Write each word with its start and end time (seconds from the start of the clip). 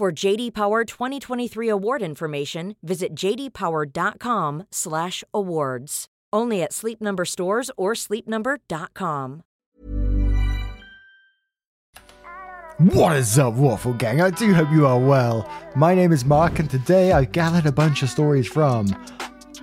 For 0.00 0.10
JD 0.10 0.54
Power 0.54 0.86
2023 0.86 1.68
award 1.68 2.00
information, 2.00 2.74
visit 2.82 3.14
jdpower.com/awards. 3.14 6.06
Only 6.32 6.62
at 6.62 6.72
Sleep 6.72 7.02
Number 7.02 7.26
stores 7.26 7.70
or 7.76 7.92
sleepnumber.com. 7.92 9.42
What 12.78 13.14
is 13.14 13.38
up, 13.38 13.52
Waffle 13.52 13.92
Gang? 13.92 14.22
I 14.22 14.30
do 14.30 14.54
hope 14.54 14.72
you 14.72 14.86
are 14.86 14.98
well. 14.98 15.46
My 15.76 15.94
name 15.94 16.12
is 16.12 16.24
Mark, 16.24 16.60
and 16.60 16.70
today 16.70 17.12
I've 17.12 17.32
gathered 17.32 17.66
a 17.66 17.72
bunch 17.72 18.02
of 18.02 18.08
stories 18.08 18.48
from 18.48 18.86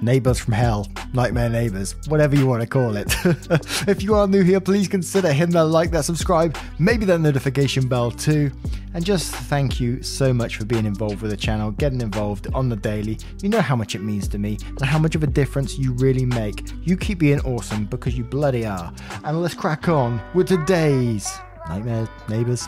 Neighbors 0.02 0.40
from 0.40 0.54
Hell, 0.54 0.88
Nightmare 1.14 1.50
Neighbors, 1.50 1.96
whatever 2.08 2.36
you 2.36 2.46
want 2.46 2.62
to 2.62 2.68
call 2.68 2.96
it. 2.96 3.08
if 3.88 4.04
you 4.04 4.16
are 4.16 4.28
new 4.28 4.44
here, 4.44 4.60
please 4.60 4.88
consider 4.88 5.32
hitting 5.32 5.54
that 5.54 5.66
like, 5.66 5.92
that 5.92 6.06
subscribe, 6.06 6.58
maybe 6.80 7.06
that 7.06 7.20
notification 7.20 7.88
bell 7.88 8.12
too. 8.12 8.52
And 8.94 9.06
just 9.06 9.32
thank 9.34 9.80
you 9.80 10.02
so 10.02 10.34
much 10.34 10.58
for 10.58 10.66
being 10.66 10.86
involved 10.86 11.22
with 11.22 11.32
the 11.32 11.38
channel, 11.38 11.72
getting 11.72 12.02
involved 12.02 12.48
on 12.54 12.70
the 12.70 12.76
daily. 12.76 13.20
You 13.42 13.50
know 13.50 13.62
how 13.62 13.76
much 13.76 13.96
it 13.96 14.02
means 14.02 14.28
to 14.30 14.38
me 14.38 14.58
and 14.67 14.81
how 14.81 15.00
much 15.00 15.16
of 15.16 15.23
a 15.23 15.28
difference 15.28 15.78
you 15.78 15.94
really 15.94 16.26
make. 16.26 16.64
You 16.84 16.98
keep 16.98 17.20
being 17.20 17.42
awesome 17.42 17.86
because 17.86 18.17
you 18.17 18.23
bloody 18.23 18.66
are. 18.66 18.94
And 19.23 19.42
let's 19.42 19.54
crack 19.54 19.88
on 19.89 20.22
with 20.34 20.48
today's 20.48 21.39
Nightmare 21.70 22.08
Neighbors. 22.30 22.68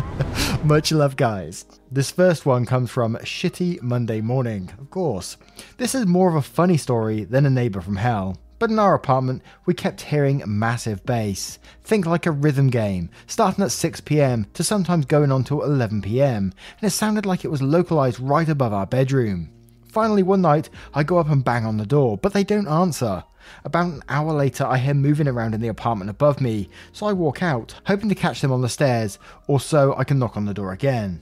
Much 0.64 0.90
love, 0.92 1.16
guys. 1.16 1.64
This 1.90 2.10
first 2.10 2.46
one 2.46 2.64
comes 2.64 2.90
from 2.90 3.16
Shitty 3.16 3.82
Monday 3.82 4.20
Morning, 4.20 4.70
of 4.78 4.90
course. 4.90 5.36
This 5.76 5.94
is 5.94 6.06
more 6.06 6.28
of 6.28 6.34
a 6.34 6.42
funny 6.42 6.76
story 6.76 7.24
than 7.24 7.44
a 7.44 7.50
neighbor 7.50 7.80
from 7.80 7.96
hell. 7.96 8.38
But 8.58 8.70
in 8.70 8.78
our 8.78 8.94
apartment, 8.94 9.42
we 9.66 9.74
kept 9.74 10.02
hearing 10.02 10.42
massive 10.46 11.04
bass. 11.04 11.58
Think 11.82 12.06
like 12.06 12.26
a 12.26 12.30
rhythm 12.30 12.70
game, 12.70 13.10
starting 13.26 13.64
at 13.64 13.70
6pm 13.70 14.52
to 14.52 14.62
sometimes 14.62 15.04
going 15.04 15.32
on 15.32 15.44
till 15.44 15.60
11pm, 15.60 16.36
and 16.36 16.54
it 16.80 16.90
sounded 16.90 17.26
like 17.26 17.44
it 17.44 17.50
was 17.50 17.60
localized 17.60 18.20
right 18.20 18.48
above 18.48 18.72
our 18.72 18.86
bedroom. 18.86 19.50
Finally, 19.92 20.22
one 20.22 20.40
night, 20.40 20.70
I 20.94 21.02
go 21.02 21.18
up 21.18 21.28
and 21.28 21.44
bang 21.44 21.66
on 21.66 21.76
the 21.76 21.84
door, 21.84 22.16
but 22.16 22.32
they 22.32 22.44
don't 22.44 22.66
answer. 22.66 23.22
About 23.62 23.88
an 23.88 24.02
hour 24.08 24.32
later, 24.32 24.64
I 24.64 24.78
hear 24.78 24.94
moving 24.94 25.28
around 25.28 25.54
in 25.54 25.60
the 25.60 25.68
apartment 25.68 26.08
above 26.08 26.40
me, 26.40 26.70
so 26.92 27.04
I 27.04 27.12
walk 27.12 27.42
out, 27.42 27.74
hoping 27.84 28.08
to 28.08 28.14
catch 28.14 28.40
them 28.40 28.52
on 28.52 28.62
the 28.62 28.70
stairs, 28.70 29.18
or 29.48 29.60
so 29.60 29.94
I 29.98 30.04
can 30.04 30.18
knock 30.18 30.34
on 30.34 30.46
the 30.46 30.54
door 30.54 30.72
again. 30.72 31.20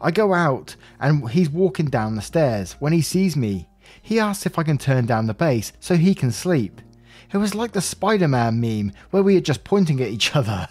I 0.00 0.12
go 0.12 0.32
out, 0.32 0.76
and 1.00 1.28
he's 1.28 1.50
walking 1.50 1.86
down 1.86 2.14
the 2.14 2.22
stairs. 2.22 2.76
When 2.78 2.92
he 2.92 3.02
sees 3.02 3.34
me, 3.34 3.68
he 4.00 4.20
asks 4.20 4.46
if 4.46 4.60
I 4.60 4.62
can 4.62 4.78
turn 4.78 5.06
down 5.06 5.26
the 5.26 5.34
bass 5.34 5.72
so 5.80 5.96
he 5.96 6.14
can 6.14 6.30
sleep. 6.30 6.80
It 7.32 7.38
was 7.38 7.56
like 7.56 7.72
the 7.72 7.80
Spider 7.80 8.28
Man 8.28 8.60
meme 8.60 8.92
where 9.10 9.24
we 9.24 9.36
are 9.36 9.40
just 9.40 9.64
pointing 9.64 10.00
at 10.00 10.10
each 10.10 10.36
other. 10.36 10.68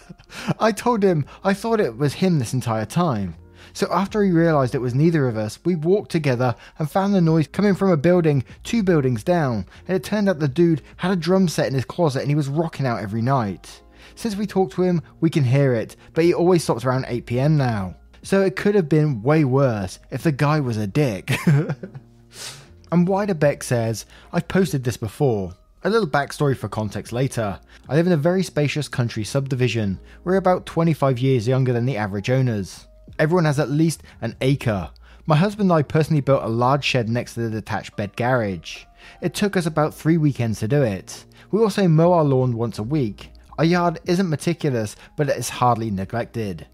I 0.58 0.72
told 0.72 1.02
him 1.02 1.26
I 1.44 1.52
thought 1.52 1.78
it 1.78 1.98
was 1.98 2.14
him 2.14 2.38
this 2.38 2.54
entire 2.54 2.86
time. 2.86 3.34
So 3.74 3.88
after 3.90 4.22
he 4.22 4.30
realised 4.30 4.74
it 4.74 4.80
was 4.80 4.94
neither 4.94 5.26
of 5.26 5.36
us, 5.36 5.58
we 5.64 5.74
walked 5.74 6.12
together 6.12 6.54
and 6.78 6.88
found 6.88 7.12
the 7.12 7.20
noise 7.20 7.48
coming 7.48 7.74
from 7.74 7.90
a 7.90 7.96
building 7.96 8.44
two 8.62 8.84
buildings 8.84 9.24
down, 9.24 9.66
and 9.88 9.96
it 9.96 10.04
turned 10.04 10.28
out 10.28 10.38
the 10.38 10.46
dude 10.46 10.80
had 10.96 11.10
a 11.10 11.16
drum 11.16 11.48
set 11.48 11.66
in 11.66 11.74
his 11.74 11.84
closet 11.84 12.20
and 12.20 12.30
he 12.30 12.36
was 12.36 12.48
rocking 12.48 12.86
out 12.86 13.02
every 13.02 13.20
night. 13.20 13.82
Since 14.14 14.36
we 14.36 14.46
talked 14.46 14.74
to 14.74 14.82
him, 14.82 15.02
we 15.20 15.28
can 15.28 15.42
hear 15.42 15.74
it, 15.74 15.96
but 16.12 16.22
he 16.22 16.32
always 16.32 16.62
stops 16.62 16.84
around 16.84 17.06
8pm 17.06 17.52
now. 17.52 17.96
So 18.22 18.42
it 18.42 18.54
could 18.54 18.76
have 18.76 18.88
been 18.88 19.22
way 19.22 19.44
worse 19.44 19.98
if 20.12 20.22
the 20.22 20.32
guy 20.32 20.60
was 20.60 20.76
a 20.76 20.86
dick. 20.86 21.32
and 22.92 23.08
Wider 23.08 23.34
Beck 23.34 23.64
says, 23.64 24.06
I've 24.32 24.46
posted 24.46 24.84
this 24.84 24.96
before. 24.96 25.52
A 25.82 25.90
little 25.90 26.08
backstory 26.08 26.56
for 26.56 26.68
context 26.68 27.12
later. 27.12 27.58
I 27.88 27.96
live 27.96 28.06
in 28.06 28.12
a 28.12 28.16
very 28.16 28.44
spacious 28.44 28.86
country 28.86 29.24
subdivision. 29.24 29.98
We're 30.22 30.36
about 30.36 30.64
25 30.64 31.18
years 31.18 31.48
younger 31.48 31.72
than 31.72 31.86
the 31.86 31.96
average 31.96 32.30
owners. 32.30 32.86
Everyone 33.18 33.44
has 33.44 33.58
at 33.58 33.70
least 33.70 34.02
an 34.20 34.36
acre. 34.40 34.90
My 35.26 35.36
husband 35.36 35.70
and 35.70 35.78
I 35.78 35.82
personally 35.82 36.20
built 36.20 36.42
a 36.42 36.48
large 36.48 36.84
shed 36.84 37.08
next 37.08 37.34
to 37.34 37.40
the 37.40 37.50
detached 37.50 37.96
bed 37.96 38.16
garage. 38.16 38.84
It 39.22 39.34
took 39.34 39.56
us 39.56 39.66
about 39.66 39.94
three 39.94 40.16
weekends 40.16 40.60
to 40.60 40.68
do 40.68 40.82
it. 40.82 41.24
We 41.50 41.60
also 41.62 41.86
mow 41.88 42.12
our 42.12 42.24
lawn 42.24 42.56
once 42.56 42.78
a 42.78 42.82
week. 42.82 43.30
Our 43.56 43.64
yard 43.64 44.00
isn't 44.06 44.28
meticulous, 44.28 44.96
but 45.16 45.28
it 45.28 45.36
is 45.36 45.48
hardly 45.48 45.90
neglected. 45.90 46.66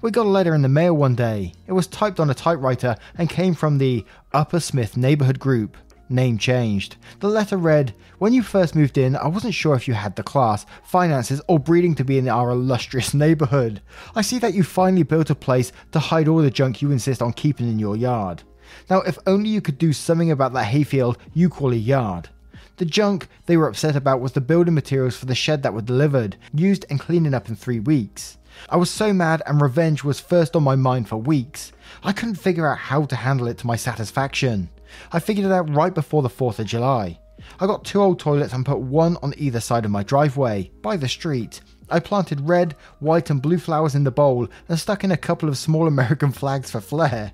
We 0.00 0.10
got 0.10 0.26
a 0.26 0.28
letter 0.28 0.54
in 0.54 0.62
the 0.62 0.68
mail 0.68 0.94
one 0.94 1.16
day. 1.16 1.52
It 1.66 1.72
was 1.72 1.86
typed 1.86 2.20
on 2.20 2.30
a 2.30 2.34
typewriter 2.34 2.96
and 3.18 3.28
came 3.28 3.54
from 3.54 3.78
the 3.78 4.04
Upper 4.32 4.60
Smith 4.60 4.96
Neighborhood 4.96 5.38
Group. 5.38 5.76
Name 6.12 6.38
changed. 6.38 6.96
The 7.20 7.28
letter 7.28 7.56
read 7.56 7.94
When 8.18 8.32
you 8.32 8.42
first 8.42 8.74
moved 8.74 8.98
in, 8.98 9.16
I 9.16 9.26
wasn't 9.26 9.54
sure 9.54 9.74
if 9.74 9.88
you 9.88 9.94
had 9.94 10.14
the 10.14 10.22
class, 10.22 10.66
finances, 10.82 11.40
or 11.48 11.58
breeding 11.58 11.94
to 11.96 12.04
be 12.04 12.18
in 12.18 12.28
our 12.28 12.50
illustrious 12.50 13.14
neighborhood. 13.24 13.80
I 14.14 14.22
see 14.22 14.38
that 14.40 14.54
you 14.54 14.62
finally 14.62 15.02
built 15.02 15.30
a 15.30 15.34
place 15.34 15.72
to 15.92 15.98
hide 15.98 16.28
all 16.28 16.42
the 16.42 16.50
junk 16.50 16.82
you 16.82 16.90
insist 16.90 17.22
on 17.22 17.32
keeping 17.32 17.68
in 17.68 17.78
your 17.78 17.96
yard. 17.96 18.42
Now, 18.88 19.00
if 19.00 19.18
only 19.26 19.48
you 19.48 19.60
could 19.60 19.78
do 19.78 19.92
something 19.92 20.30
about 20.30 20.52
that 20.52 20.64
hayfield 20.64 21.18
you 21.32 21.48
call 21.48 21.72
a 21.72 21.76
yard. 21.76 22.28
The 22.76 22.84
junk 22.84 23.28
they 23.46 23.56
were 23.56 23.68
upset 23.68 23.96
about 23.96 24.20
was 24.20 24.32
the 24.32 24.40
building 24.40 24.74
materials 24.74 25.16
for 25.16 25.26
the 25.26 25.34
shed 25.34 25.62
that 25.62 25.74
were 25.74 25.82
delivered, 25.82 26.36
used 26.54 26.84
and 26.90 26.98
cleaning 26.98 27.34
up 27.34 27.48
in 27.48 27.56
three 27.56 27.80
weeks. 27.80 28.38
I 28.68 28.76
was 28.76 28.90
so 28.90 29.12
mad, 29.12 29.42
and 29.46 29.60
revenge 29.60 30.04
was 30.04 30.20
first 30.20 30.56
on 30.56 30.62
my 30.62 30.76
mind 30.76 31.08
for 31.08 31.16
weeks. 31.16 31.72
I 32.02 32.12
couldn't 32.12 32.36
figure 32.36 32.66
out 32.68 32.78
how 32.78 33.04
to 33.04 33.16
handle 33.16 33.46
it 33.46 33.58
to 33.58 33.66
my 33.66 33.76
satisfaction. 33.76 34.68
I 35.12 35.18
figured 35.20 35.46
it 35.46 35.52
out 35.52 35.74
right 35.74 35.94
before 35.94 36.22
the 36.22 36.28
4th 36.28 36.58
of 36.58 36.66
July. 36.66 37.18
I 37.60 37.66
got 37.66 37.84
two 37.84 38.00
old 38.00 38.18
toilets 38.18 38.52
and 38.52 38.64
put 38.64 38.78
one 38.78 39.16
on 39.22 39.34
either 39.36 39.60
side 39.60 39.84
of 39.84 39.90
my 39.90 40.02
driveway, 40.02 40.70
by 40.80 40.96
the 40.96 41.08
street. 41.08 41.60
I 41.90 42.00
planted 42.00 42.48
red, 42.48 42.74
white, 43.00 43.28
and 43.28 43.42
blue 43.42 43.58
flowers 43.58 43.94
in 43.94 44.04
the 44.04 44.10
bowl 44.10 44.48
and 44.68 44.78
stuck 44.78 45.04
in 45.04 45.10
a 45.10 45.16
couple 45.16 45.48
of 45.48 45.58
small 45.58 45.86
American 45.88 46.32
flags 46.32 46.70
for 46.70 46.80
flair. 46.80 47.32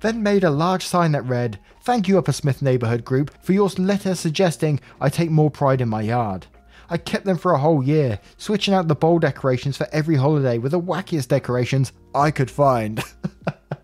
Then 0.00 0.22
made 0.22 0.44
a 0.44 0.50
large 0.50 0.84
sign 0.84 1.12
that 1.12 1.26
read, 1.26 1.60
Thank 1.82 2.08
you, 2.08 2.18
Upper 2.18 2.32
Smith 2.32 2.60
Neighborhood 2.60 3.04
Group, 3.04 3.30
for 3.42 3.52
your 3.52 3.68
letter 3.78 4.14
suggesting 4.14 4.80
I 5.00 5.08
take 5.08 5.30
more 5.30 5.50
pride 5.50 5.80
in 5.80 5.88
my 5.88 6.02
yard. 6.02 6.46
I 6.92 6.96
kept 6.98 7.24
them 7.24 7.38
for 7.38 7.52
a 7.52 7.58
whole 7.58 7.84
year, 7.84 8.18
switching 8.36 8.74
out 8.74 8.88
the 8.88 8.96
bowl 8.96 9.20
decorations 9.20 9.76
for 9.76 9.86
every 9.92 10.16
holiday 10.16 10.58
with 10.58 10.72
the 10.72 10.80
wackiest 10.80 11.28
decorations 11.28 11.92
I 12.14 12.32
could 12.32 12.50
find. 12.50 13.00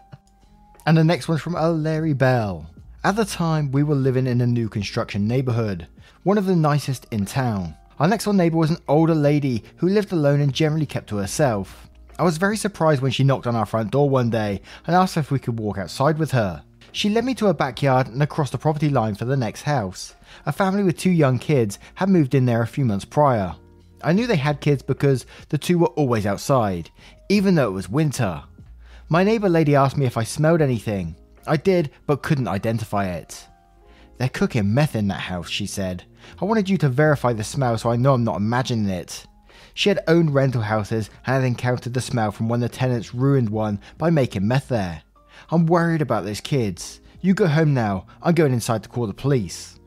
and 0.86 0.96
the 0.98 1.04
next 1.04 1.28
one's 1.28 1.40
from 1.40 1.54
a 1.54 1.70
Larry 1.70 2.14
Bell. 2.14 2.68
At 3.06 3.14
the 3.14 3.24
time, 3.24 3.70
we 3.70 3.84
were 3.84 3.94
living 3.94 4.26
in 4.26 4.40
a 4.40 4.48
new 4.48 4.68
construction 4.68 5.28
neighborhood, 5.28 5.86
one 6.24 6.38
of 6.38 6.46
the 6.46 6.56
nicest 6.56 7.06
in 7.12 7.24
town. 7.24 7.76
Our 8.00 8.08
next 8.08 8.24
door 8.24 8.34
neighbor 8.34 8.56
was 8.56 8.70
an 8.72 8.82
older 8.88 9.14
lady 9.14 9.62
who 9.76 9.88
lived 9.88 10.10
alone 10.10 10.40
and 10.40 10.52
generally 10.52 10.86
kept 10.86 11.10
to 11.10 11.18
herself. 11.18 11.88
I 12.18 12.24
was 12.24 12.36
very 12.36 12.56
surprised 12.56 13.02
when 13.02 13.12
she 13.12 13.22
knocked 13.22 13.46
on 13.46 13.54
our 13.54 13.64
front 13.64 13.92
door 13.92 14.10
one 14.10 14.28
day 14.28 14.60
and 14.88 14.96
asked 14.96 15.16
if 15.16 15.30
we 15.30 15.38
could 15.38 15.60
walk 15.60 15.78
outside 15.78 16.18
with 16.18 16.32
her. 16.32 16.64
She 16.90 17.08
led 17.08 17.24
me 17.24 17.36
to 17.36 17.46
her 17.46 17.54
backyard 17.54 18.08
and 18.08 18.20
across 18.24 18.50
the 18.50 18.58
property 18.58 18.88
line 18.88 19.14
for 19.14 19.24
the 19.24 19.36
next 19.36 19.62
house. 19.62 20.16
A 20.44 20.50
family 20.50 20.82
with 20.82 20.98
two 20.98 21.12
young 21.12 21.38
kids 21.38 21.78
had 21.94 22.08
moved 22.08 22.34
in 22.34 22.44
there 22.44 22.62
a 22.62 22.66
few 22.66 22.84
months 22.84 23.04
prior. 23.04 23.54
I 24.02 24.14
knew 24.14 24.26
they 24.26 24.34
had 24.34 24.60
kids 24.60 24.82
because 24.82 25.26
the 25.50 25.58
two 25.58 25.78
were 25.78 25.94
always 25.94 26.26
outside, 26.26 26.90
even 27.28 27.54
though 27.54 27.68
it 27.68 27.72
was 27.72 27.88
winter. 27.88 28.42
My 29.08 29.22
neighbour 29.22 29.48
lady 29.48 29.76
asked 29.76 29.96
me 29.96 30.06
if 30.06 30.16
I 30.16 30.24
smelled 30.24 30.60
anything. 30.60 31.14
I 31.46 31.56
did, 31.56 31.90
but 32.06 32.22
couldn't 32.22 32.48
identify 32.48 33.06
it. 33.06 33.46
They're 34.18 34.28
cooking 34.28 34.72
meth 34.72 34.96
in 34.96 35.08
that 35.08 35.20
house, 35.20 35.48
she 35.48 35.66
said. 35.66 36.04
I 36.40 36.44
wanted 36.44 36.68
you 36.68 36.78
to 36.78 36.88
verify 36.88 37.32
the 37.32 37.44
smell 37.44 37.76
so 37.78 37.90
I 37.90 37.96
know 37.96 38.14
I'm 38.14 38.24
not 38.24 38.36
imagining 38.36 38.88
it. 38.88 39.26
She 39.74 39.90
had 39.90 40.02
owned 40.08 40.34
rental 40.34 40.62
houses 40.62 41.10
and 41.26 41.34
had 41.34 41.44
encountered 41.44 41.92
the 41.92 42.00
smell 42.00 42.30
from 42.30 42.48
when 42.48 42.60
the 42.60 42.68
tenants 42.68 43.14
ruined 43.14 43.50
one 43.50 43.78
by 43.98 44.10
making 44.10 44.48
meth 44.48 44.68
there. 44.68 45.02
I'm 45.50 45.66
worried 45.66 46.00
about 46.00 46.24
those 46.24 46.40
kids. 46.40 47.00
You 47.20 47.34
go 47.34 47.46
home 47.46 47.74
now. 47.74 48.06
I'm 48.22 48.34
going 48.34 48.52
inside 48.52 48.82
to 48.84 48.88
call 48.88 49.06
the 49.06 49.14
police. 49.14 49.78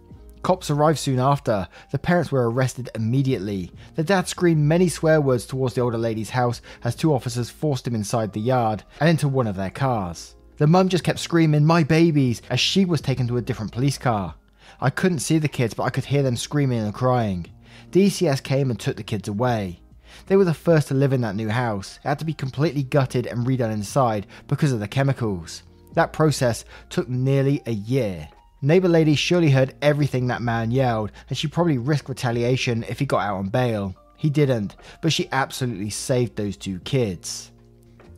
Cops 0.42 0.70
arrived 0.70 1.00
soon 1.00 1.20
after. 1.20 1.68
The 1.92 2.00
parents 2.00 2.32
were 2.32 2.50
arrested 2.50 2.90
immediately. 2.96 3.72
The 3.96 4.04
dad 4.04 4.28
screamed 4.28 4.62
many 4.62 4.88
swear 4.90 5.20
words 5.20 5.46
towards 5.46 5.74
the 5.74 5.82
older 5.82 5.98
lady's 5.98 6.30
house 6.30 6.62
as 6.84 6.96
two 6.96 7.14
officers 7.14 7.50
forced 7.50 7.88
him 7.88 7.96
inside 7.96 8.32
the 8.32 8.40
yard 8.40 8.84
and 9.00 9.10
into 9.10 9.28
one 9.28 9.48
of 9.48 9.56
their 9.56 9.70
cars. 9.70 10.36
The 10.60 10.68
mum 10.68 10.90
just 10.90 11.06
kept 11.06 11.20
screaming, 11.20 11.64
My 11.64 11.84
babies, 11.84 12.42
as 12.50 12.60
she 12.60 12.84
was 12.84 13.00
taken 13.00 13.30
to 13.30 13.38
a 13.38 13.42
different 13.42 13.72
police 13.72 13.98
car. 13.98 14.36
I 14.82 14.90
couldn't 14.90 15.20
see 15.20 15.38
the 15.38 15.48
kids, 15.48 15.74
but 15.74 15.84
I 15.84 15.90
could 15.90 16.04
hear 16.04 16.22
them 16.22 16.36
screaming 16.36 16.80
and 16.80 16.94
crying. 16.94 17.46
DCS 17.92 18.44
came 18.44 18.70
and 18.70 18.78
took 18.78 18.98
the 18.98 19.04
kids 19.04 19.30
away. 19.30 19.80
They 20.28 20.36
were 20.36 20.44
the 20.44 20.54
first 20.54 20.90
to 20.90 20.94
live 20.96 21.14
in 21.14 21.22
that 21.22 21.38
new 21.38 21.48
house. 21.48 21.98
It 22.04 22.10
had 22.10 22.20
to 22.20 22.26
be 22.26 22.34
completely 22.34 22.84
gutted 22.84 23.26
and 23.26 23.48
redone 23.48 23.72
inside 23.72 24.28
because 24.50 24.74
of 24.74 24.82
the 24.82 24.88
chemicals. 24.90 25.64
That 25.94 26.12
process 26.12 26.66
took 26.90 27.08
nearly 27.08 27.62
a 27.66 27.72
year. 27.72 28.28
Neighbor 28.62 28.90
lady 28.90 29.16
surely 29.16 29.52
heard 29.52 29.76
everything 29.82 30.28
that 30.28 30.42
man 30.42 30.72
yelled, 30.72 31.14
and 31.30 31.38
she 31.38 31.48
probably 31.48 31.78
risked 31.78 32.10
retaliation 32.10 32.84
if 32.90 33.00
he 33.00 33.06
got 33.06 33.26
out 33.26 33.38
on 33.38 33.48
bail. 33.48 33.96
He 34.18 34.30
didn't, 34.30 34.76
but 35.02 35.14
she 35.14 35.30
absolutely 35.32 35.90
saved 35.90 36.36
those 36.36 36.58
two 36.58 36.82
kids. 36.82 37.52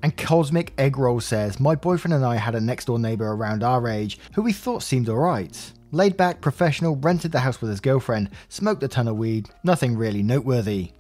And 0.04 0.18
Cosmic 0.18 0.76
Eggroll 0.78 1.22
says, 1.22 1.60
My 1.60 1.76
boyfriend 1.76 2.14
and 2.14 2.26
I 2.26 2.36
had 2.36 2.56
a 2.56 2.62
next 2.62 2.86
door 2.86 2.98
neighbor 2.98 3.32
around 3.32 3.64
our 3.64 3.88
age 3.88 4.18
who 4.34 4.42
we 4.42 4.54
thought 4.54 4.82
seemed 4.82 5.10
alright. 5.10 5.74
Laid 5.92 6.18
back, 6.18 6.42
professional, 6.42 6.96
rented 6.96 7.32
the 7.32 7.40
house 7.40 7.62
with 7.62 7.70
his 7.70 7.82
girlfriend, 7.82 8.30
smoked 8.50 8.82
a 8.84 8.88
ton 8.88 9.08
of 9.08 9.18
weed, 9.18 9.50
nothing 9.64 9.96
really 9.96 10.24
noteworthy. 10.24 10.92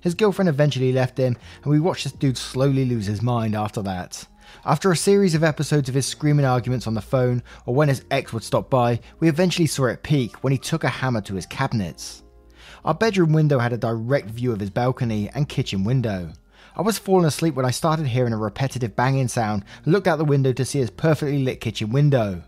His 0.00 0.14
girlfriend 0.14 0.48
eventually 0.48 0.92
left 0.92 1.18
him, 1.18 1.36
and 1.62 1.70
we 1.70 1.80
watched 1.80 2.04
this 2.04 2.12
dude 2.12 2.36
slowly 2.36 2.84
lose 2.84 3.06
his 3.06 3.22
mind 3.22 3.54
after 3.54 3.80
that. 3.82 4.26
After 4.64 4.90
a 4.90 4.96
series 4.96 5.34
of 5.34 5.44
episodes 5.44 5.88
of 5.88 5.94
his 5.94 6.06
screaming 6.06 6.44
arguments 6.44 6.86
on 6.86 6.94
the 6.94 7.00
phone, 7.00 7.42
or 7.66 7.74
when 7.74 7.88
his 7.88 8.04
ex 8.10 8.32
would 8.32 8.42
stop 8.42 8.68
by, 8.68 9.00
we 9.20 9.28
eventually 9.28 9.66
saw 9.66 9.86
it 9.86 10.02
peak 10.02 10.42
when 10.42 10.52
he 10.52 10.58
took 10.58 10.84
a 10.84 10.88
hammer 10.88 11.20
to 11.22 11.34
his 11.34 11.46
cabinets. 11.46 12.24
Our 12.84 12.94
bedroom 12.94 13.32
window 13.32 13.58
had 13.58 13.72
a 13.72 13.78
direct 13.78 14.28
view 14.30 14.52
of 14.52 14.60
his 14.60 14.70
balcony 14.70 15.30
and 15.34 15.48
kitchen 15.48 15.84
window. 15.84 16.32
I 16.76 16.82
was 16.82 16.98
falling 16.98 17.26
asleep 17.26 17.54
when 17.54 17.66
I 17.66 17.72
started 17.72 18.06
hearing 18.06 18.32
a 18.32 18.36
repetitive 18.36 18.94
banging 18.94 19.26
sound 19.26 19.64
and 19.84 19.92
looked 19.92 20.06
out 20.06 20.18
the 20.18 20.24
window 20.24 20.52
to 20.52 20.64
see 20.64 20.78
his 20.78 20.90
perfectly 20.90 21.42
lit 21.42 21.60
kitchen 21.60 21.90
window. 21.90 22.42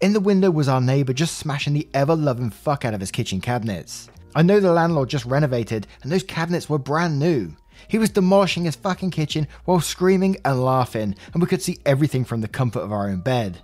In 0.00 0.12
the 0.12 0.20
window 0.20 0.50
was 0.50 0.68
our 0.68 0.80
neighbour 0.80 1.12
just 1.12 1.38
smashing 1.38 1.72
the 1.72 1.88
ever 1.94 2.16
loving 2.16 2.50
fuck 2.50 2.84
out 2.84 2.94
of 2.94 3.00
his 3.00 3.12
kitchen 3.12 3.40
cabinets. 3.40 4.10
I 4.34 4.42
know 4.42 4.58
the 4.58 4.72
landlord 4.72 5.10
just 5.10 5.26
renovated 5.26 5.86
and 6.02 6.10
those 6.10 6.24
cabinets 6.24 6.68
were 6.68 6.78
brand 6.78 7.18
new. 7.18 7.54
He 7.86 7.98
was 7.98 8.10
demolishing 8.10 8.64
his 8.64 8.76
fucking 8.76 9.10
kitchen 9.10 9.46
while 9.64 9.80
screaming 9.80 10.36
and 10.44 10.64
laughing, 10.64 11.14
and 11.32 11.42
we 11.42 11.48
could 11.48 11.62
see 11.62 11.78
everything 11.86 12.24
from 12.24 12.40
the 12.40 12.48
comfort 12.48 12.80
of 12.80 12.92
our 12.92 13.08
own 13.08 13.20
bed. 13.20 13.58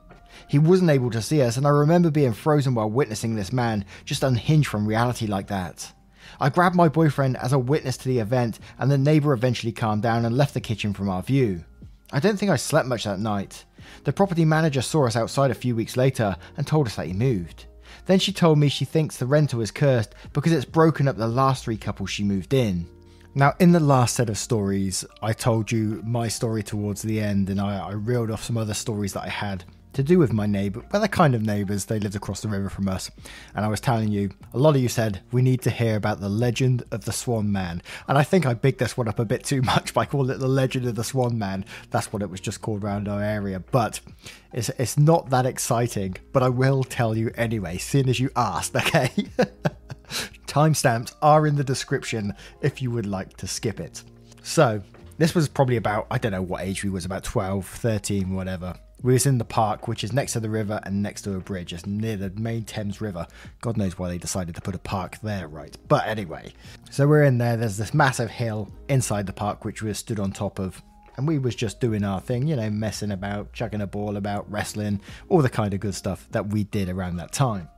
He 0.49 0.59
wasn't 0.59 0.91
able 0.91 1.11
to 1.11 1.23
see 1.23 1.43
us, 1.43 1.57
and 1.57 1.67
I 1.67 1.71
remember 1.71 2.11
being 2.11 2.33
frozen 2.33 2.75
while 2.75 2.91
witnessing 2.91 3.35
this 3.35 3.53
man 3.53 3.85
just 4.05 4.23
unhinged 4.23 4.69
from 4.69 4.87
reality 4.87 5.27
like 5.27 5.49
that. 5.49 5.93
I 6.41 6.49
grabbed 6.49 6.77
my 6.77 6.89
boyfriend 6.89 7.37
as 7.37 7.53
a 7.53 7.59
witness 7.59 7.97
to 7.99 8.09
the 8.09 8.19
event, 8.19 8.59
and 8.79 8.91
the 8.91 8.99
neighbour 8.99 9.33
eventually 9.33 9.73
calmed 9.73 10.03
down 10.03 10.25
and 10.25 10.37
left 10.37 10.55
the 10.55 10.61
kitchen 10.61 10.95
from 10.95 11.09
our 11.09 11.23
view. 11.23 11.65
I 12.13 12.21
don't 12.21 12.39
think 12.39 12.51
I 12.51 12.57
slept 12.57 12.89
much 12.89 13.05
that 13.05 13.21
night. 13.21 13.65
The 14.05 14.13
property 14.13 14.45
manager 14.45 14.83
saw 14.83 15.07
us 15.07 15.17
outside 15.17 15.51
a 15.51 15.55
few 15.55 15.75
weeks 15.75 15.97
later 15.97 16.37
and 16.57 16.67
told 16.67 16.87
us 16.87 16.97
that 16.97 17.07
he 17.07 17.13
moved. 17.13 17.67
Then 18.07 18.19
she 18.19 18.33
told 18.33 18.59
me 18.59 18.69
she 18.69 18.85
thinks 18.85 19.17
the 19.17 19.27
rental 19.27 19.61
is 19.61 19.71
cursed 19.71 20.15
because 20.33 20.53
it's 20.53 20.65
broken 20.65 21.09
up 21.09 21.17
the 21.17 21.29
last 21.29 21.65
three 21.65 21.77
couples 21.77 22.11
she 22.11 22.25
moved 22.25 22.55
in. 22.55 22.87
Now, 23.35 23.55
in 23.61 23.73
the 23.73 23.81
last 23.81 24.17
set 24.17 24.31
of 24.31 24.39
stories, 24.39 25.05
I 25.23 25.33
told 25.33 25.71
you 25.71 26.03
my 26.05 26.29
story 26.29 26.63
towards 26.63 27.03
the 27.03 27.21
end, 27.21 27.51
and 27.51 27.61
I, 27.61 27.89
I 27.89 27.93
reeled 27.93 28.31
off 28.31 28.43
some 28.43 28.57
other 28.57 28.75
stories 28.75 29.13
that 29.13 29.25
I 29.25 29.29
had 29.29 29.65
to 29.99 30.05
do 30.05 30.17
with 30.17 30.33
my 30.33 30.47
neighbour. 30.47 30.85
Well, 30.93 31.01
they're 31.01 31.09
kind 31.09 31.35
of 31.35 31.43
neighbours. 31.43 31.87
They 31.87 31.99
lived 31.99 32.15
across 32.15 32.41
the 32.41 32.47
river 32.47 32.69
from 32.69 32.89
us. 32.89 33.11
And 33.57 33.65
I 33.65 33.69
was 33.69 33.81
telling 33.81 34.13
you, 34.13 34.31
a 34.55 34.59
lot 34.59 34.77
of 34.77 34.81
you 34.81 34.89
said 34.89 35.23
we 35.33 35.43
need 35.43 35.61
to 35.63 35.71
hear 35.71 35.97
about 35.97 36.21
the 36.21 36.29
legend 36.29 36.85
of 36.93 37.05
the 37.05 37.11
Swan 37.11 37.51
Man. 37.51 37.83
And 38.07 38.17
I 38.17 38.23
think 38.23 38.47
I 38.47 38.55
bigged 38.55 38.79
this 38.79 38.97
one 38.97 39.09
up 39.09 39.19
a 39.19 39.25
bit 39.25 39.43
too 39.43 39.61
much 39.63 39.93
by 39.93 40.07
calling 40.07 40.31
it 40.31 40.39
the 40.39 40.47
legend 40.47 40.87
of 40.87 40.95
the 40.95 41.03
Swan 41.03 41.37
Man. 41.37 41.65
That's 41.91 42.13
what 42.13 42.23
it 42.23 42.31
was 42.31 42.39
just 42.39 42.61
called 42.61 42.85
around 42.85 43.09
our 43.09 43.21
area. 43.21 43.59
But 43.59 43.99
it's, 44.53 44.69
it's 44.79 44.97
not 44.97 45.31
that 45.31 45.47
exciting. 45.47 46.15
But 46.33 46.45
I 46.45 46.49
will 46.49 46.85
tell 46.85 47.17
you 47.17 47.33
anyway, 47.35 47.77
seeing 47.79 48.09
as 48.09 48.21
you 48.21 48.31
asked, 48.37 48.77
okay? 48.77 49.11
Timestamps 50.47 51.13
are 51.23 51.45
in 51.45 51.57
the 51.57 51.65
description 51.65 52.35
if 52.63 52.81
you 52.81 52.93
would 52.93 53.07
like 53.07 53.37
to 53.39 53.49
skip 53.49 53.81
it. 53.81 54.05
So, 54.45 54.81
this 55.17 55.35
was 55.35 55.49
probably 55.49 55.77
about, 55.77 56.07
I 56.09 56.19
don't 56.19 56.31
know 56.31 56.43
what 56.43 56.63
age 56.63 56.85
we 56.85 56.91
was, 56.91 57.05
about 57.05 57.25
12, 57.25 57.67
13, 57.67 58.33
whatever. 58.33 58.77
We 59.03 59.13
was 59.13 59.27
in 59.27 59.39
the 59.39 59.45
park, 59.45 59.87
which 59.87 60.03
is 60.03 60.13
next 60.13 60.33
to 60.33 60.41
the 60.41 60.51
river 60.51 60.81
and 60.83 61.03
next 61.03 61.23
to 61.23 61.37
a 61.37 61.41
bridge, 61.41 61.69
just 61.69 61.87
near 61.87 62.17
the 62.17 62.31
main 62.31 62.65
Thames 62.65 63.01
River. 63.01 63.29
God 63.61 63.77
knows 63.77 63.97
why 63.97 64.09
they 64.09 64.19
decided 64.19 64.57
to 64.57 64.61
put 64.61 64.75
a 64.75 64.79
park 64.79 65.19
there, 65.23 65.47
right? 65.47 65.77
But 65.87 66.09
anyway, 66.09 66.53
so 66.91 67.07
we're 67.07 67.23
in 67.23 67.39
there. 67.39 67.57
There's 67.57 67.77
this 67.77 67.95
massive 67.95 68.29
hill 68.29 68.69
inside 68.89 69.27
the 69.27 69.33
park, 69.33 69.65
which 69.65 69.83
we 69.83 69.93
stood 69.95 70.19
on 70.19 70.33
top 70.33 70.59
of, 70.59 70.83
and 71.17 71.29
we 71.29 71.39
was 71.39 71.55
just 71.55 71.79
doing 71.79 72.03
our 72.03 72.21
thing, 72.21 72.49
you 72.49 72.57
know, 72.57 72.71
messing 72.71 73.13
about, 73.13 73.53
chucking 73.53 73.83
a 73.83 73.87
ball 73.87 74.17
about, 74.17 74.51
wrestling, 74.51 75.01
all 75.29 75.43
the 75.43 75.49
kind 75.49 75.75
of 75.75 75.81
good 75.81 75.95
stuff 75.95 76.27
that 76.33 76.49
we 76.49 76.65
did 76.65 76.89
around 76.89 77.17
that 77.17 77.31
time. 77.31 77.69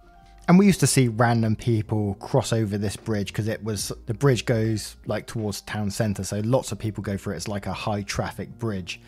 And 0.49 0.59
we 0.59 0.67
used 0.67 0.81
to 0.81 0.87
see 0.87 1.09
random 1.09 1.55
people 1.55 2.15
cross 2.15 2.53
over 2.53 2.79
this 2.79 2.97
bridge 2.97 3.29
because 3.29 3.47
it 3.47 3.63
was 3.63 3.93
the 4.07 4.15
bridge 4.15 4.47
goes 4.47 4.97
like 5.05 5.27
towards 5.27 5.61
town 5.61 5.91
centre, 5.91 6.25
so 6.25 6.41
lots 6.41 6.73
of 6.73 6.79
people 6.79 7.05
go 7.05 7.19
for 7.19 7.33
it. 7.33 7.37
It's 7.37 7.47
like 7.47 7.67
a 7.67 7.73
high 7.73 8.03
traffic 8.03 8.59
bridge. 8.59 9.01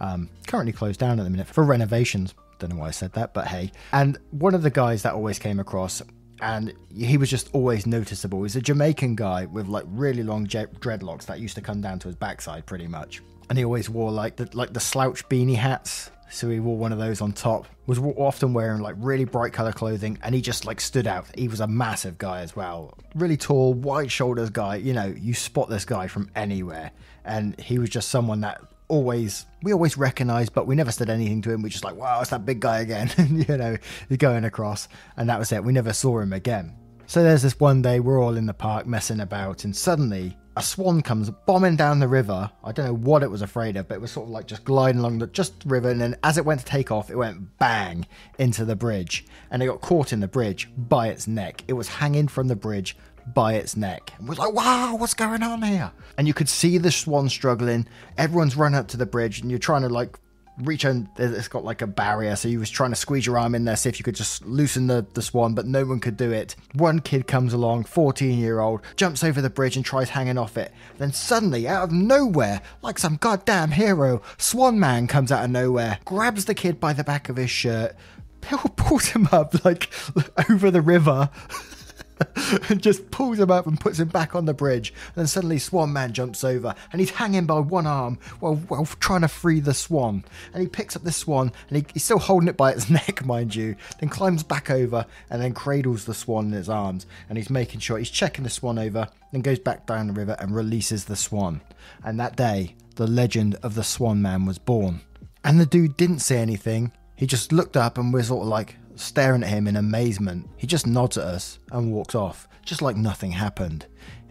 Um, 0.00 0.30
currently 0.46 0.72
closed 0.72 1.00
down 1.00 1.18
at 1.18 1.24
the 1.24 1.30
minute 1.30 1.46
for 1.46 1.64
renovations. 1.64 2.34
Don't 2.58 2.70
know 2.70 2.80
why 2.80 2.88
I 2.88 2.92
said 2.92 3.12
that, 3.12 3.34
but 3.34 3.46
hey. 3.46 3.72
And 3.92 4.18
one 4.30 4.54
of 4.54 4.62
the 4.62 4.70
guys 4.70 5.02
that 5.02 5.14
always 5.14 5.38
came 5.38 5.60
across, 5.60 6.02
and 6.40 6.72
he 6.94 7.16
was 7.16 7.30
just 7.30 7.50
always 7.52 7.86
noticeable. 7.86 8.42
He's 8.42 8.56
a 8.56 8.60
Jamaican 8.60 9.16
guy 9.16 9.46
with 9.46 9.68
like 9.68 9.84
really 9.88 10.22
long 10.22 10.46
dreadlocks 10.46 11.26
that 11.26 11.40
used 11.40 11.54
to 11.56 11.60
come 11.60 11.80
down 11.80 11.98
to 12.00 12.08
his 12.08 12.16
backside, 12.16 12.66
pretty 12.66 12.86
much. 12.86 13.22
And 13.48 13.58
he 13.58 13.64
always 13.64 13.88
wore 13.88 14.10
like 14.10 14.36
the 14.36 14.48
like 14.52 14.72
the 14.72 14.80
slouch 14.80 15.28
beanie 15.28 15.56
hats. 15.56 16.10
So 16.30 16.50
he 16.50 16.60
wore 16.60 16.76
one 16.76 16.92
of 16.92 16.98
those 16.98 17.22
on 17.22 17.32
top. 17.32 17.66
Was 17.86 17.98
often 17.98 18.52
wearing 18.52 18.82
like 18.82 18.96
really 18.98 19.24
bright 19.24 19.52
color 19.54 19.72
clothing, 19.72 20.18
and 20.22 20.34
he 20.34 20.42
just 20.42 20.66
like 20.66 20.80
stood 20.80 21.06
out. 21.06 21.26
He 21.34 21.48
was 21.48 21.60
a 21.60 21.66
massive 21.66 22.18
guy 22.18 22.42
as 22.42 22.54
well, 22.54 22.92
really 23.14 23.38
tall, 23.38 23.72
wide 23.72 24.12
shoulders 24.12 24.50
guy. 24.50 24.76
You 24.76 24.92
know, 24.92 25.06
you 25.06 25.32
spot 25.32 25.70
this 25.70 25.86
guy 25.86 26.06
from 26.06 26.30
anywhere, 26.36 26.90
and 27.24 27.58
he 27.58 27.78
was 27.78 27.88
just 27.88 28.10
someone 28.10 28.42
that 28.42 28.60
always 28.88 29.46
we 29.62 29.72
always 29.72 29.96
recognized, 29.96 30.52
but 30.52 30.66
we 30.66 30.74
never 30.74 30.92
said 30.92 31.10
anything 31.10 31.42
to 31.42 31.52
him. 31.52 31.62
We 31.62 31.70
just 31.70 31.84
like, 31.84 31.96
wow, 31.96 32.20
it's 32.20 32.30
that 32.30 32.44
big 32.44 32.60
guy 32.60 32.80
again. 32.80 33.10
you 33.48 33.56
know, 33.56 33.76
he's 34.08 34.18
going 34.18 34.44
across, 34.44 34.88
and 35.16 35.28
that 35.28 35.38
was 35.38 35.52
it. 35.52 35.64
We 35.64 35.72
never 35.72 35.92
saw 35.92 36.20
him 36.20 36.32
again. 36.32 36.74
So 37.06 37.22
there's 37.22 37.42
this 37.42 37.58
one 37.58 37.80
day 37.80 38.00
we're 38.00 38.22
all 38.22 38.36
in 38.36 38.46
the 38.46 38.54
park 38.54 38.86
messing 38.86 39.20
about, 39.20 39.64
and 39.64 39.74
suddenly 39.74 40.36
a 40.58 40.62
swan 40.62 41.02
comes 41.02 41.30
bombing 41.30 41.76
down 41.76 42.00
the 42.00 42.08
river. 42.08 42.50
I 42.64 42.72
don't 42.72 42.86
know 42.86 42.94
what 42.94 43.22
it 43.22 43.30
was 43.30 43.42
afraid 43.42 43.76
of, 43.76 43.88
but 43.88 43.94
it 43.94 44.00
was 44.00 44.10
sort 44.10 44.26
of 44.26 44.30
like 44.30 44.46
just 44.46 44.64
gliding 44.64 44.98
along 44.98 45.18
the 45.18 45.28
just 45.28 45.60
the 45.60 45.68
river, 45.68 45.88
and 45.88 46.00
then 46.00 46.16
as 46.22 46.36
it 46.36 46.44
went 46.44 46.60
to 46.60 46.66
take 46.66 46.90
off, 46.90 47.10
it 47.10 47.16
went 47.16 47.58
bang 47.58 48.06
into 48.38 48.64
the 48.64 48.76
bridge, 48.76 49.24
and 49.50 49.62
it 49.62 49.66
got 49.66 49.80
caught 49.80 50.12
in 50.12 50.20
the 50.20 50.28
bridge 50.28 50.68
by 50.76 51.08
its 51.08 51.26
neck. 51.26 51.64
It 51.68 51.74
was 51.74 51.88
hanging 51.88 52.28
from 52.28 52.48
the 52.48 52.56
bridge 52.56 52.96
by 53.34 53.54
its 53.54 53.76
neck. 53.76 54.12
And 54.18 54.28
was 54.28 54.38
like, 54.38 54.52
wow, 54.52 54.96
what's 54.96 55.14
going 55.14 55.42
on 55.42 55.62
here? 55.62 55.92
And 56.16 56.26
you 56.26 56.34
could 56.34 56.48
see 56.48 56.78
the 56.78 56.90
swan 56.90 57.28
struggling. 57.28 57.86
Everyone's 58.16 58.56
run 58.56 58.74
up 58.74 58.88
to 58.88 58.96
the 58.96 59.06
bridge 59.06 59.40
and 59.40 59.50
you're 59.50 59.58
trying 59.58 59.82
to 59.82 59.88
like 59.88 60.18
reach 60.62 60.84
and 60.84 61.08
it's 61.18 61.46
got 61.46 61.64
like 61.64 61.82
a 61.82 61.86
barrier 61.86 62.34
so 62.34 62.48
you 62.48 62.58
was 62.58 62.68
trying 62.68 62.90
to 62.90 62.96
squeeze 62.96 63.24
your 63.24 63.38
arm 63.38 63.54
in 63.54 63.64
there 63.64 63.76
see 63.76 63.88
if 63.88 64.00
you 64.00 64.02
could 64.02 64.16
just 64.16 64.44
loosen 64.44 64.88
the, 64.88 65.06
the 65.14 65.22
swan 65.22 65.54
but 65.54 65.66
no 65.66 65.84
one 65.84 66.00
could 66.00 66.16
do 66.16 66.32
it. 66.32 66.56
One 66.74 67.00
kid 67.00 67.26
comes 67.26 67.52
along 67.52 67.84
14 67.84 68.38
year 68.38 68.58
old 68.58 68.80
jumps 68.96 69.22
over 69.22 69.40
the 69.40 69.50
bridge 69.50 69.76
and 69.76 69.84
tries 69.84 70.10
hanging 70.10 70.38
off 70.38 70.56
it. 70.56 70.72
Then 70.98 71.12
suddenly 71.12 71.68
out 71.68 71.84
of 71.84 71.92
nowhere 71.92 72.60
like 72.82 72.98
some 72.98 73.16
goddamn 73.16 73.70
hero 73.70 74.20
swan 74.36 74.80
man 74.80 75.06
comes 75.06 75.30
out 75.30 75.44
of 75.44 75.50
nowhere 75.50 76.00
grabs 76.04 76.46
the 76.46 76.54
kid 76.54 76.80
by 76.80 76.92
the 76.92 77.04
back 77.04 77.28
of 77.28 77.36
his 77.36 77.50
shirt 77.50 77.94
pulls 78.76 79.08
him 79.08 79.28
up 79.30 79.64
like 79.64 79.92
over 80.50 80.70
the 80.70 80.82
river 80.82 81.30
and 82.68 82.82
just 82.82 83.10
pulls 83.10 83.38
him 83.38 83.50
up 83.50 83.66
and 83.66 83.80
puts 83.80 83.98
him 83.98 84.08
back 84.08 84.34
on 84.34 84.44
the 84.44 84.54
bridge. 84.54 84.92
And 85.08 85.16
then 85.16 85.26
suddenly 85.26 85.58
Swan 85.58 85.92
Man 85.92 86.12
jumps 86.12 86.44
over 86.44 86.74
and 86.92 87.00
he's 87.00 87.10
hanging 87.10 87.46
by 87.46 87.60
one 87.60 87.86
arm 87.86 88.18
while, 88.40 88.56
while 88.56 88.86
trying 88.86 89.22
to 89.22 89.28
free 89.28 89.60
the 89.60 89.74
swan. 89.74 90.24
And 90.52 90.62
he 90.62 90.68
picks 90.68 90.96
up 90.96 91.04
the 91.04 91.12
swan 91.12 91.52
and 91.68 91.78
he, 91.78 91.86
he's 91.92 92.04
still 92.04 92.18
holding 92.18 92.48
it 92.48 92.56
by 92.56 92.72
its 92.72 92.90
neck, 92.90 93.24
mind 93.24 93.54
you, 93.54 93.76
then 94.00 94.08
climbs 94.08 94.42
back 94.42 94.70
over 94.70 95.06
and 95.30 95.42
then 95.42 95.54
cradles 95.54 96.04
the 96.04 96.14
swan 96.14 96.46
in 96.46 96.52
his 96.52 96.68
arms. 96.68 97.06
And 97.28 97.38
he's 97.38 97.50
making 97.50 97.80
sure 97.80 97.98
he's 97.98 98.10
checking 98.10 98.44
the 98.44 98.50
swan 98.50 98.78
over, 98.78 99.08
then 99.32 99.42
goes 99.42 99.58
back 99.58 99.86
down 99.86 100.08
the 100.08 100.12
river 100.12 100.36
and 100.38 100.54
releases 100.54 101.04
the 101.04 101.16
swan. 101.16 101.60
And 102.04 102.18
that 102.20 102.36
day, 102.36 102.74
the 102.98 103.06
legend 103.06 103.56
of 103.62 103.74
the 103.74 103.84
Swan 103.84 104.20
Man 104.20 104.44
was 104.44 104.58
born. 104.58 105.00
And 105.44 105.60
the 105.60 105.66
dude 105.66 105.96
didn't 105.96 106.18
say 106.18 106.38
anything. 106.38 106.92
He 107.14 107.26
just 107.26 107.52
looked 107.52 107.76
up 107.76 107.96
and 107.96 108.12
was 108.12 108.26
sort 108.26 108.42
of 108.42 108.48
like, 108.48 108.76
staring 108.98 109.42
at 109.42 109.48
him 109.48 109.66
in 109.66 109.76
amazement. 109.76 110.48
He 110.56 110.66
just 110.66 110.86
nods 110.86 111.16
at 111.16 111.24
us 111.24 111.58
and 111.72 111.92
walks 111.92 112.14
off, 112.14 112.48
just 112.64 112.82
like 112.82 112.96
nothing 112.96 113.32
happened. 113.32 113.86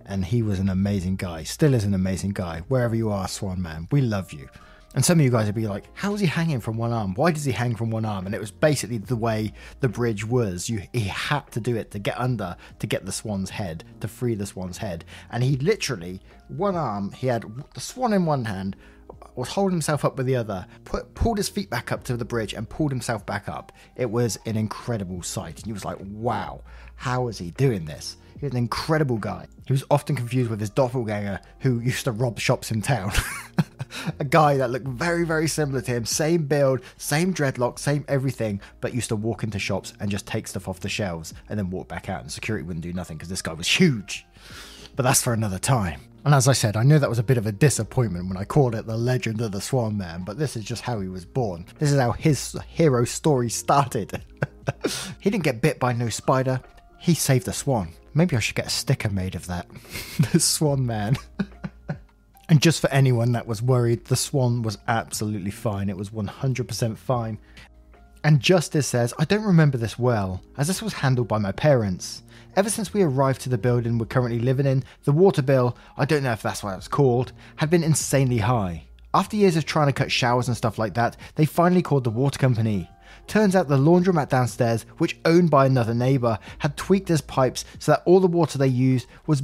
And 0.06 0.26
he 0.26 0.42
was 0.42 0.60
an 0.60 0.70
amazing 0.70 1.18
guy, 1.18 1.44
still 1.44 1.74
is 1.74 1.84
an 1.84 1.94
amazing 1.94 2.32
guy. 2.32 2.64
Wherever 2.68 2.96
you 2.96 3.10
are, 3.10 3.28
Swan 3.28 3.62
Man, 3.62 3.88
we 3.92 4.02
love 4.02 4.32
you. 4.32 4.48
And 4.96 5.06
some 5.06 5.20
of 5.20 5.26
you 5.26 5.30
guys 5.30 5.46
would 5.46 5.54
be 5.54 5.68
like, 5.68 5.86
how 5.94 6.14
is 6.16 6.22
he 6.22 6.26
hanging 6.26 6.60
from 6.60 6.78
one 6.78 6.92
arm? 6.92 7.14
Why 7.14 7.32
does 7.32 7.46
he 7.46 7.52
hang 7.52 7.76
from 7.76 7.92
one 7.92 8.06
arm? 8.06 8.26
And 8.26 8.34
it 8.34 8.42
was 8.42 8.52
basically 8.52 8.98
the 8.98 9.16
way 9.16 9.54
the 9.80 9.90
bridge 9.90 10.26
was. 10.26 10.70
You, 10.70 10.82
he 10.94 11.02
had 11.02 11.52
to 11.52 11.60
do 11.60 11.76
it 11.76 11.92
to 11.92 12.00
get 12.00 12.20
under, 12.20 12.56
to 12.80 12.88
get 12.88 13.06
the 13.06 13.12
swan's 13.12 13.50
head, 13.50 13.84
to 14.00 14.08
free 14.08 14.34
the 14.34 14.46
swan's 14.46 14.78
head. 14.78 15.06
And 15.30 15.44
he 15.44 15.58
literally, 15.58 16.22
one 16.48 16.76
arm, 16.76 17.12
he 17.12 17.28
had 17.28 17.44
the 17.74 17.80
swan 17.80 18.14
in 18.14 18.26
one 18.26 18.46
hand, 18.46 18.76
was 19.36 19.50
holding 19.50 19.76
himself 19.76 20.04
up 20.04 20.18
with 20.18 20.26
the 20.26 20.36
other, 20.36 20.66
put, 20.84 21.14
pulled 21.14 21.38
his 21.38 21.50
feet 21.50 21.70
back 21.70 21.92
up 21.92 22.04
to 22.06 22.18
the 22.18 22.26
bridge 22.26 22.54
and 22.54 22.68
pulled 22.68 22.92
himself 22.92 23.26
back 23.26 23.48
up. 23.48 23.72
It 23.96 24.10
was 24.10 24.38
an 24.46 24.58
incredible 24.58 25.22
sight. 25.22 25.58
And 25.58 25.66
he 25.66 25.74
was 25.74 25.86
like, 25.86 25.98
wow, 26.02 26.62
how 26.96 27.28
is 27.28 27.38
he 27.38 27.52
doing 27.52 27.86
this? 27.86 28.18
He 28.40 28.46
was 28.46 28.54
an 28.54 28.58
incredible 28.58 29.18
guy. 29.18 29.48
He 29.66 29.74
was 29.74 29.84
often 29.90 30.16
confused 30.16 30.50
with 30.50 30.60
his 30.60 30.70
doppelganger 30.70 31.40
who 31.60 31.80
used 31.80 32.06
to 32.06 32.12
rob 32.12 32.40
shops 32.40 32.72
in 32.72 32.82
town. 32.82 33.12
a 34.20 34.24
guy 34.24 34.58
that 34.58 34.70
looked 34.70 34.88
very, 34.88 35.26
very 35.26 35.48
similar 35.48 35.82
to 35.82 35.92
him, 35.92 36.06
same 36.06 36.46
build, 36.46 36.82
same 36.98 37.34
dreadlock, 37.34 37.80
same 37.80 38.06
everything, 38.08 38.62
but 38.82 38.94
used 38.94 39.10
to 39.10 39.16
walk 39.16 39.44
into 39.44 39.60
shops 39.60 39.94
and 40.00 40.12
just 40.12 40.28
take 40.28 40.48
stuff 40.48 40.68
off 40.68 40.80
the 40.80 40.90
shelves 40.90 41.34
and 41.50 41.58
then 41.58 41.70
walk 41.70 41.88
back 41.88 42.10
out, 42.10 42.22
and 42.22 42.32
security 42.32 42.64
wouldn't 42.66 42.84
do 42.84 42.94
nothing 42.94 43.18
because 43.18 43.30
this 43.30 43.42
guy 43.42 43.54
was 43.54 43.68
huge. 43.68 44.26
But 44.96 45.04
that's 45.04 45.22
for 45.22 45.34
another 45.34 45.60
time. 45.60 46.07
And 46.26 46.36
as 46.36 46.48
I 46.48 46.54
said, 46.54 46.76
I 46.76 46.84
know 46.84 47.00
that 47.00 47.10
was 47.10 47.20
a 47.20 47.24
bit 47.24 47.38
of 47.38 47.48
a 47.48 47.52
disappointment 47.52 48.28
when 48.28 48.38
I 48.38 48.44
called 48.44 48.76
it 48.76 48.86
the 48.86 48.98
legend 48.98 49.40
of 49.42 49.52
the 49.52 49.62
Swan 49.62 49.98
Man, 49.98 50.24
but 50.26 50.38
this 50.38 50.58
is 50.58 50.66
just 50.66 50.82
how 50.82 51.00
he 51.00 51.08
was 51.08 51.26
born. 51.26 51.66
This 51.80 51.92
is 51.92 52.00
how 52.00 52.12
his 52.12 52.56
hero 52.68 53.06
story 53.06 53.50
started. 53.50 54.22
he 55.20 55.30
didn't 55.30 55.44
get 55.44 55.62
bit 55.62 55.80
by 55.80 55.94
no 55.94 56.10
spider, 56.10 56.62
he 57.00 57.14
saved 57.14 57.48
a 57.48 57.54
swan. 57.54 57.90
Maybe 58.14 58.36
I 58.36 58.40
should 58.40 58.56
get 58.56 58.68
a 58.68 58.72
sticker 58.72 59.10
made 59.10 59.36
of 59.36 59.48
that. 59.48 59.68
the 60.32 60.40
Swan 60.40 60.86
Man. 60.86 61.18
and 62.50 62.62
just 62.62 62.82
for 62.82 62.92
anyone 62.92 63.32
that 63.34 63.48
was 63.48 63.62
worried, 63.62 64.06
the 64.06 64.16
swan 64.16 64.64
was 64.64 64.80
absolutely 64.88 65.52
fine. 65.52 65.90
It 65.90 65.98
was 65.98 66.10
100% 66.10 66.98
fine. 66.98 67.38
And 68.24 68.40
Justice 68.40 68.88
says, 68.88 69.14
I 69.20 69.26
don't 69.26 69.46
remember 69.46 69.78
this 69.78 69.98
well, 69.98 70.42
as 70.58 70.68
this 70.68 70.82
was 70.82 70.94
handled 70.94 71.28
by 71.28 71.38
my 71.38 71.52
parents. 71.52 72.24
Ever 72.58 72.72
since 72.72 72.92
we 72.92 73.04
arrived 73.04 73.42
to 73.42 73.50
the 73.50 73.58
building 73.60 74.00
we're 74.00 74.08
currently 74.08 74.40
living 74.40 74.66
in, 74.66 74.84
the 75.04 75.12
water 75.12 75.44
bill, 75.44 75.78
I 75.96 76.06
don't 76.06 76.24
know 76.24 76.32
if 76.32 76.42
that's 76.42 76.64
what 76.64 76.76
it's 76.76 76.88
called, 76.88 77.32
had 77.58 77.70
been 77.70 77.84
insanely 77.84 78.40
high. 78.40 78.86
After 79.14 79.38
years 79.38 79.56
of 79.58 79.66
trying 79.66 79.86
to 79.90 79.94
cut 79.94 80.12
showers 80.12 80.48
and 80.48 80.58
stuff 80.58 80.80
like 80.80 80.96
that, 80.96 81.18
they 81.36 81.46
finally 81.46 81.84
called 81.84 82.04
the 82.04 82.10
water 82.10 82.40
company. 82.40 82.90
Turns 83.28 83.56
out 83.56 83.68
the 83.68 83.78
laundromat 83.78 84.30
downstairs, 84.30 84.88
which 84.98 85.20
owned 85.24 85.52
by 85.52 85.68
another 85.68 85.94
neighbour, 85.94 86.40
had 86.58 86.76
tweaked 86.78 87.10
his 87.10 87.22
pipes 87.22 87.64
so 87.78 87.92
that 87.92 88.02
all 88.06 88.20
the 88.20 88.26
water 88.26 88.58
they 88.58 88.66
used 88.66 89.08
was 89.28 89.44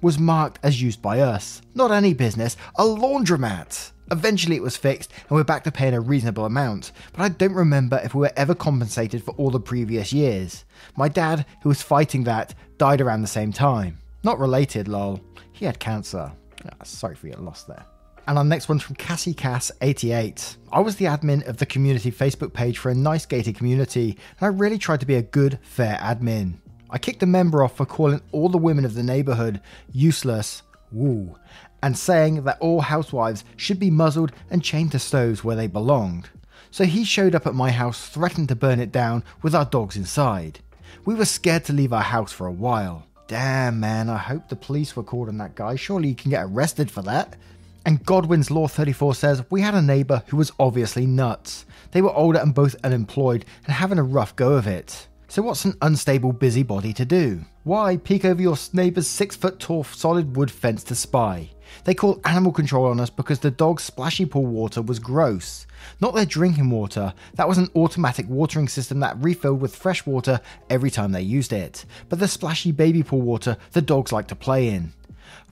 was 0.00 0.18
marked 0.18 0.58
as 0.62 0.80
used 0.80 1.02
by 1.02 1.20
us. 1.20 1.62
Not 1.74 1.90
any 1.90 2.14
business, 2.14 2.56
a 2.76 2.82
laundromat. 2.82 3.92
Eventually 4.10 4.56
it 4.56 4.62
was 4.62 4.76
fixed 4.76 5.12
and 5.12 5.30
we're 5.30 5.44
back 5.44 5.64
to 5.64 5.72
paying 5.72 5.94
a 5.94 6.00
reasonable 6.00 6.46
amount, 6.46 6.92
but 7.12 7.22
I 7.22 7.28
don't 7.28 7.52
remember 7.52 8.00
if 8.02 8.14
we 8.14 8.20
were 8.20 8.32
ever 8.36 8.54
compensated 8.54 9.22
for 9.22 9.32
all 9.32 9.50
the 9.50 9.60
previous 9.60 10.12
years. 10.12 10.64
My 10.96 11.08
dad, 11.08 11.44
who 11.62 11.68
was 11.68 11.82
fighting 11.82 12.24
that, 12.24 12.54
died 12.78 13.00
around 13.00 13.22
the 13.22 13.28
same 13.28 13.52
time. 13.52 13.98
Not 14.22 14.38
related, 14.38 14.88
lol. 14.88 15.20
He 15.52 15.64
had 15.64 15.78
cancer. 15.78 16.32
Ah, 16.64 16.84
sorry 16.84 17.14
for 17.14 17.28
your 17.28 17.38
loss 17.38 17.64
there. 17.64 17.84
And 18.26 18.36
our 18.36 18.44
next 18.44 18.68
one's 18.68 18.82
from 18.82 18.96
Cassie 18.96 19.32
Cass 19.32 19.72
88. 19.80 20.56
I 20.70 20.80
was 20.80 20.96
the 20.96 21.06
admin 21.06 21.46
of 21.48 21.56
the 21.56 21.66
community 21.66 22.12
Facebook 22.12 22.52
page 22.52 22.76
for 22.76 22.90
a 22.90 22.94
nice 22.94 23.24
gated 23.24 23.56
community, 23.56 24.18
and 24.38 24.46
I 24.46 24.48
really 24.48 24.76
tried 24.76 25.00
to 25.00 25.06
be 25.06 25.14
a 25.14 25.22
good, 25.22 25.58
fair 25.62 25.96
admin. 25.96 26.54
I 26.90 26.98
kicked 26.98 27.22
a 27.22 27.26
member 27.26 27.62
off 27.62 27.76
for 27.76 27.86
calling 27.86 28.22
all 28.32 28.48
the 28.48 28.58
women 28.58 28.84
of 28.84 28.94
the 28.94 29.02
neighborhood 29.02 29.60
useless, 29.92 30.62
woo, 30.90 31.36
and 31.82 31.96
saying 31.96 32.44
that 32.44 32.58
all 32.60 32.80
housewives 32.80 33.44
should 33.56 33.78
be 33.78 33.90
muzzled 33.90 34.32
and 34.50 34.64
chained 34.64 34.92
to 34.92 34.98
stoves 34.98 35.44
where 35.44 35.56
they 35.56 35.66
belonged. 35.66 36.28
So 36.70 36.84
he 36.84 37.04
showed 37.04 37.34
up 37.34 37.46
at 37.46 37.54
my 37.54 37.70
house, 37.70 38.08
threatened 38.08 38.48
to 38.48 38.56
burn 38.56 38.80
it 38.80 38.92
down 38.92 39.24
with 39.42 39.54
our 39.54 39.64
dogs 39.64 39.96
inside. 39.96 40.60
We 41.04 41.14
were 41.14 41.24
scared 41.24 41.64
to 41.64 41.72
leave 41.72 41.92
our 41.92 42.02
house 42.02 42.32
for 42.32 42.46
a 42.46 42.52
while. 42.52 43.06
Damn, 43.26 43.80
man, 43.80 44.08
I 44.08 44.16
hope 44.16 44.48
the 44.48 44.56
police 44.56 44.96
were 44.96 45.02
called 45.02 45.28
on 45.28 45.38
that 45.38 45.54
guy. 45.54 45.76
Surely 45.76 46.08
you 46.08 46.14
can 46.14 46.30
get 46.30 46.44
arrested 46.44 46.90
for 46.90 47.02
that. 47.02 47.36
And 47.84 48.04
Godwin's 48.04 48.50
Law 48.50 48.68
34 48.68 49.14
says 49.14 49.44
we 49.50 49.60
had 49.60 49.74
a 49.74 49.82
neighbour 49.82 50.22
who 50.28 50.36
was 50.36 50.52
obviously 50.58 51.06
nuts. 51.06 51.64
They 51.92 52.02
were 52.02 52.12
older 52.12 52.38
and 52.38 52.54
both 52.54 52.76
unemployed 52.84 53.44
and 53.64 53.74
having 53.74 53.98
a 53.98 54.02
rough 54.02 54.36
go 54.36 54.52
of 54.52 54.66
it. 54.66 55.07
So, 55.30 55.42
what's 55.42 55.66
an 55.66 55.76
unstable 55.82 56.32
busybody 56.32 56.94
to 56.94 57.04
do? 57.04 57.42
Why 57.64 57.98
peek 57.98 58.24
over 58.24 58.40
your 58.40 58.56
neighbour's 58.72 59.06
six 59.06 59.36
foot 59.36 59.58
tall 59.58 59.84
solid 59.84 60.36
wood 60.36 60.50
fence 60.50 60.82
to 60.84 60.94
spy? 60.94 61.50
They 61.84 61.92
called 61.92 62.22
animal 62.24 62.50
control 62.50 62.86
on 62.86 62.98
us 62.98 63.10
because 63.10 63.38
the 63.38 63.50
dog's 63.50 63.82
splashy 63.82 64.24
pool 64.24 64.46
water 64.46 64.80
was 64.80 64.98
gross. 64.98 65.66
Not 66.00 66.14
their 66.14 66.24
drinking 66.24 66.70
water, 66.70 67.12
that 67.34 67.46
was 67.46 67.58
an 67.58 67.68
automatic 67.76 68.26
watering 68.26 68.68
system 68.68 69.00
that 69.00 69.22
refilled 69.22 69.60
with 69.60 69.76
fresh 69.76 70.06
water 70.06 70.40
every 70.70 70.90
time 70.90 71.12
they 71.12 71.20
used 71.20 71.52
it. 71.52 71.84
But 72.08 72.20
the 72.20 72.26
splashy 72.26 72.72
baby 72.72 73.02
pool 73.02 73.20
water 73.20 73.58
the 73.72 73.82
dogs 73.82 74.12
like 74.12 74.28
to 74.28 74.34
play 74.34 74.70
in. 74.70 74.94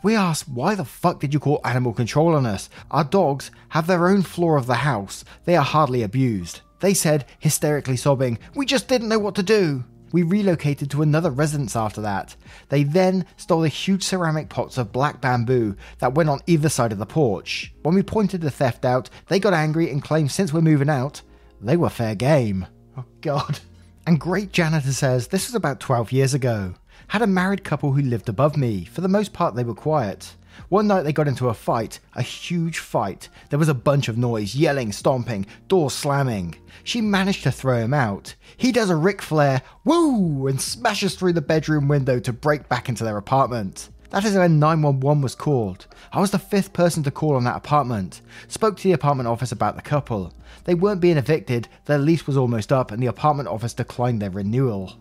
We 0.03 0.17
asked, 0.17 0.49
why 0.49 0.75
the 0.75 0.87
fuck 0.87 1.21
did 1.21 1.35
you 1.35 1.41
call 1.41 1.61
animal 1.67 1.93
control 1.93 2.35
on 2.35 2.47
us? 2.47 2.71
Our 2.91 3.05
dogs 3.05 3.51
have 3.69 3.87
their 3.87 4.09
own 4.09 4.23
floor 4.23 4.57
of 4.57 4.67
the 4.67 4.77
house, 4.77 5.23
they 5.45 5.55
are 5.55 5.63
hardly 5.63 6.03
abused. 6.03 6.63
They 6.81 6.95
said, 6.95 7.27
hysterically 7.39 7.97
sobbing, 7.97 8.39
We 8.55 8.67
just 8.67 8.89
didn't 8.89 9.09
know 9.09 9.19
what 9.19 9.35
to 9.37 9.43
do. 9.43 9.85
We 10.13 10.23
relocated 10.23 10.91
to 10.91 11.03
another 11.03 11.31
residence 11.31 11.75
after 11.75 12.01
that. 12.03 12.37
They 12.69 12.85
then 12.85 13.27
stole 13.37 13.63
the 13.63 13.69
huge 13.69 14.03
ceramic 14.03 14.49
pots 14.49 14.79
of 14.79 14.93
black 14.93 15.21
bamboo 15.21 15.77
that 15.99 16.15
went 16.15 16.29
on 16.29 16.41
either 16.47 16.69
side 16.69 16.93
of 16.93 16.99
the 16.99 17.07
porch. 17.07 17.73
When 17.83 17.95
we 17.95 18.03
pointed 18.03 18.41
the 18.41 18.51
theft 18.51 18.85
out, 18.85 19.11
they 19.29 19.41
got 19.41 19.53
angry 19.53 19.91
and 19.91 20.03
claimed 20.03 20.31
since 20.31 20.53
we're 20.53 20.61
moving 20.61 20.89
out, 20.89 21.23
they 21.61 21.77
were 21.77 21.91
fair 21.91 22.15
game. 22.15 22.67
Oh, 22.97 23.05
God. 23.21 23.59
And 24.07 24.21
Great 24.21 24.53
Janitor 24.53 24.93
says 24.93 25.29
this 25.29 25.49
was 25.49 25.55
about 25.55 25.81
12 25.81 26.13
years 26.13 26.33
ago. 26.33 26.75
Had 27.09 27.23
a 27.23 27.27
married 27.27 27.65
couple 27.65 27.93
who 27.93 28.03
lived 28.03 28.29
above 28.29 28.57
me. 28.57 28.85
For 28.85 29.01
the 29.01 29.09
most 29.09 29.33
part, 29.33 29.55
they 29.55 29.65
were 29.65 29.75
quiet. 29.75 30.35
One 30.69 30.87
night 30.87 31.03
they 31.03 31.13
got 31.13 31.29
into 31.29 31.49
a 31.49 31.55
fight, 31.55 32.01
a 32.15 32.23
huge 32.23 32.79
fight. 32.79 33.29
There 33.51 33.59
was 33.59 33.69
a 33.69 33.75
bunch 33.75 34.09
of 34.09 34.19
noise, 34.19 34.55
yelling, 34.55 34.93
stomping, 34.93 35.47
doors 35.69 35.95
slamming. 35.95 36.57
She 36.85 37.01
managed 37.01 37.43
to 37.45 37.53
throw 37.53 37.79
him 37.79 37.95
out. 37.95 38.35
He 38.57 38.73
does 38.73 38.91
a 38.91 38.97
Ric 38.97 39.23
Flair, 39.23 39.63
woo, 39.85 40.47
and 40.47 40.61
smashes 40.61 41.15
through 41.15 41.35
the 41.35 41.41
bedroom 41.41 41.89
window 41.89 42.21
to 42.21 42.33
break 42.33 42.69
back 42.69 42.89
into 42.89 43.05
their 43.05 43.17
apartment. 43.17 43.91
That 44.11 44.25
is 44.25 44.37
when 44.37 44.59
911 44.59 45.23
was 45.23 45.35
called. 45.35 45.87
I 46.13 46.21
was 46.21 46.31
the 46.31 46.39
fifth 46.39 46.73
person 46.73 47.03
to 47.03 47.11
call 47.11 47.35
on 47.35 47.45
that 47.45 47.57
apartment. 47.57 48.21
Spoke 48.49 48.77
to 48.77 48.83
the 48.85 48.93
apartment 48.93 49.29
office 49.29 49.53
about 49.53 49.77
the 49.77 49.83
couple. 49.83 50.33
They 50.65 50.75
weren't 50.75 51.01
being 51.01 51.17
evicted, 51.17 51.69
their 51.87 51.99
lease 51.99 52.27
was 52.27 52.37
almost 52.37 52.73
up, 52.73 52.91
and 52.91 53.03
the 53.03 53.09
apartment 53.09 53.49
office 53.49 53.75
declined 53.75 54.23
their 54.23 54.31
renewal. 54.31 54.95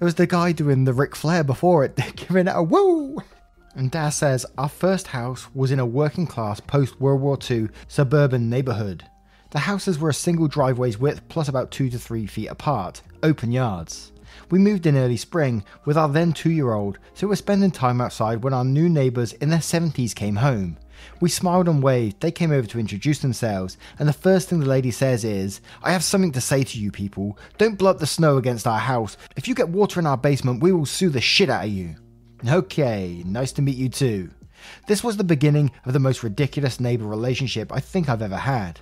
It 0.00 0.04
was 0.04 0.16
the 0.16 0.26
guy 0.26 0.52
doing 0.52 0.84
the 0.84 0.92
Ric 0.92 1.16
Flair 1.16 1.42
before 1.42 1.84
it, 1.84 1.96
giving 2.16 2.46
it 2.46 2.54
a 2.54 2.62
woo. 2.62 3.18
And 3.78 3.92
Dad 3.92 4.08
says 4.08 4.44
our 4.58 4.68
first 4.68 5.06
house 5.06 5.46
was 5.54 5.70
in 5.70 5.78
a 5.78 5.86
working 5.86 6.26
class 6.26 6.58
post 6.58 7.00
World 7.00 7.20
War 7.20 7.38
II 7.48 7.68
suburban 7.86 8.50
neighbourhood. 8.50 9.04
The 9.50 9.60
houses 9.60 10.00
were 10.00 10.08
a 10.08 10.14
single 10.14 10.48
driveway's 10.48 10.98
width 10.98 11.28
plus 11.28 11.46
about 11.46 11.70
2 11.70 11.88
to 11.90 11.98
3 11.98 12.26
feet 12.26 12.48
apart, 12.48 13.02
open 13.22 13.52
yards. 13.52 14.10
We 14.50 14.58
moved 14.58 14.86
in 14.86 14.96
early 14.96 15.16
spring 15.16 15.62
with 15.84 15.96
our 15.96 16.08
then 16.08 16.32
two 16.32 16.50
year 16.50 16.72
old, 16.72 16.98
so 17.14 17.28
we 17.28 17.30
were 17.30 17.36
spending 17.36 17.70
time 17.70 18.00
outside 18.00 18.42
when 18.42 18.52
our 18.52 18.64
new 18.64 18.88
neighbours 18.88 19.32
in 19.34 19.48
their 19.48 19.60
70s 19.60 20.12
came 20.12 20.36
home. 20.36 20.76
We 21.20 21.28
smiled 21.28 21.68
and 21.68 21.80
waved, 21.80 22.18
they 22.18 22.32
came 22.32 22.50
over 22.50 22.66
to 22.66 22.80
introduce 22.80 23.20
themselves, 23.20 23.76
and 24.00 24.08
the 24.08 24.12
first 24.12 24.48
thing 24.48 24.58
the 24.58 24.66
lady 24.66 24.90
says 24.90 25.22
is, 25.22 25.60
I 25.84 25.92
have 25.92 26.02
something 26.02 26.32
to 26.32 26.40
say 26.40 26.64
to 26.64 26.80
you 26.80 26.90
people. 26.90 27.38
Don't 27.58 27.78
blow 27.78 27.92
up 27.92 28.00
the 28.00 28.08
snow 28.08 28.38
against 28.38 28.66
our 28.66 28.80
house. 28.80 29.16
If 29.36 29.46
you 29.46 29.54
get 29.54 29.68
water 29.68 30.00
in 30.00 30.06
our 30.06 30.18
basement, 30.18 30.64
we 30.64 30.72
will 30.72 30.84
sue 30.84 31.10
the 31.10 31.20
shit 31.20 31.48
out 31.48 31.66
of 31.66 31.70
you. 31.70 31.94
Okay, 32.46 33.22
nice 33.26 33.50
to 33.52 33.62
meet 33.62 33.76
you 33.76 33.88
too. 33.88 34.30
This 34.86 35.02
was 35.02 35.16
the 35.16 35.24
beginning 35.24 35.72
of 35.84 35.92
the 35.92 35.98
most 35.98 36.22
ridiculous 36.22 36.78
neighbour 36.78 37.06
relationship 37.06 37.72
I 37.72 37.80
think 37.80 38.08
I've 38.08 38.22
ever 38.22 38.36
had. 38.36 38.78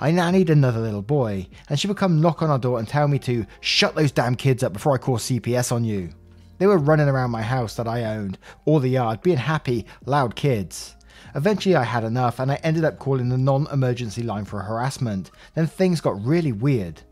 I 0.00 0.10
nannied 0.10 0.50
another 0.50 0.80
little 0.80 1.02
boy, 1.02 1.46
and 1.68 1.80
she 1.80 1.86
would 1.86 1.96
come 1.96 2.20
knock 2.20 2.42
on 2.42 2.50
our 2.50 2.58
door 2.58 2.78
and 2.78 2.86
tell 2.86 3.08
me 3.08 3.18
to 3.20 3.46
shut 3.60 3.94
those 3.94 4.12
damn 4.12 4.34
kids 4.34 4.62
up 4.62 4.72
before 4.72 4.94
I 4.94 4.98
call 4.98 5.16
CPS 5.16 5.72
on 5.72 5.84
you. 5.84 6.10
They 6.58 6.66
were 6.66 6.78
running 6.78 7.08
around 7.08 7.30
my 7.30 7.42
house 7.42 7.76
that 7.76 7.88
I 7.88 8.04
owned, 8.04 8.36
or 8.64 8.80
the 8.80 8.88
yard, 8.88 9.22
being 9.22 9.38
happy, 9.38 9.86
loud 10.04 10.34
kids. 10.36 10.96
Eventually, 11.34 11.76
I 11.76 11.84
had 11.84 12.04
enough 12.04 12.40
and 12.40 12.50
I 12.50 12.56
ended 12.56 12.84
up 12.84 12.98
calling 12.98 13.28
the 13.28 13.38
non 13.38 13.68
emergency 13.72 14.22
line 14.22 14.44
for 14.44 14.60
harassment. 14.60 15.30
Then 15.54 15.66
things 15.66 16.00
got 16.00 16.24
really 16.24 16.52
weird. 16.52 17.02